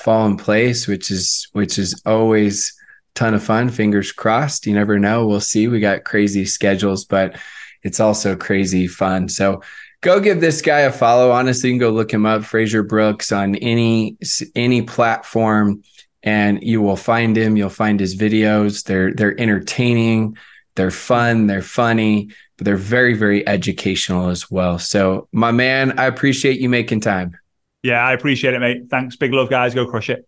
fall 0.00 0.26
in 0.26 0.36
place, 0.36 0.88
which 0.88 1.10
is 1.10 1.48
which 1.52 1.78
is 1.78 2.00
always 2.04 2.74
a 2.78 3.18
ton 3.18 3.34
of 3.34 3.42
fun. 3.42 3.68
Fingers 3.68 4.12
crossed. 4.12 4.66
You 4.66 4.74
never 4.74 4.98
know. 4.98 5.26
We'll 5.26 5.40
see. 5.40 5.68
We 5.68 5.80
got 5.80 6.04
crazy 6.04 6.44
schedules, 6.44 7.04
but 7.04 7.38
it's 7.82 8.00
also 8.00 8.34
crazy 8.34 8.88
fun. 8.88 9.28
So 9.28 9.62
go 10.00 10.20
give 10.20 10.40
this 10.40 10.62
guy 10.62 10.80
a 10.80 10.92
follow. 10.92 11.30
Honestly, 11.30 11.70
you 11.70 11.74
can 11.74 11.80
go 11.80 11.90
look 11.90 12.12
him 12.12 12.26
up, 12.26 12.44
Frazer 12.44 12.82
Brookes, 12.82 13.30
on 13.30 13.54
any 13.56 14.16
any 14.56 14.82
platform 14.82 15.82
and 16.22 16.62
you 16.62 16.82
will 16.82 16.96
find 16.96 17.36
him. 17.36 17.56
You'll 17.56 17.70
find 17.70 17.98
his 18.00 18.16
videos. 18.16 18.84
They're 18.84 19.12
they're 19.14 19.40
entertaining, 19.40 20.36
they're 20.74 20.90
fun, 20.90 21.46
they're 21.46 21.62
funny, 21.62 22.30
but 22.58 22.66
they're 22.66 22.76
very 22.76 23.14
very 23.14 23.46
educational 23.48 24.28
as 24.28 24.50
well. 24.50 24.78
So, 24.78 25.28
my 25.32 25.52
man, 25.52 25.98
I 25.98 26.04
appreciate 26.04 26.60
you 26.60 26.68
making 26.68 27.00
time. 27.00 27.38
Yeah, 27.82 28.04
I 28.04 28.12
appreciate 28.12 28.52
it, 28.52 28.58
mate. 28.58 28.90
Thanks. 28.90 29.16
Big 29.16 29.32
love, 29.32 29.48
guys. 29.48 29.74
Go 29.74 29.86
crush 29.86 30.10
it. 30.10 30.27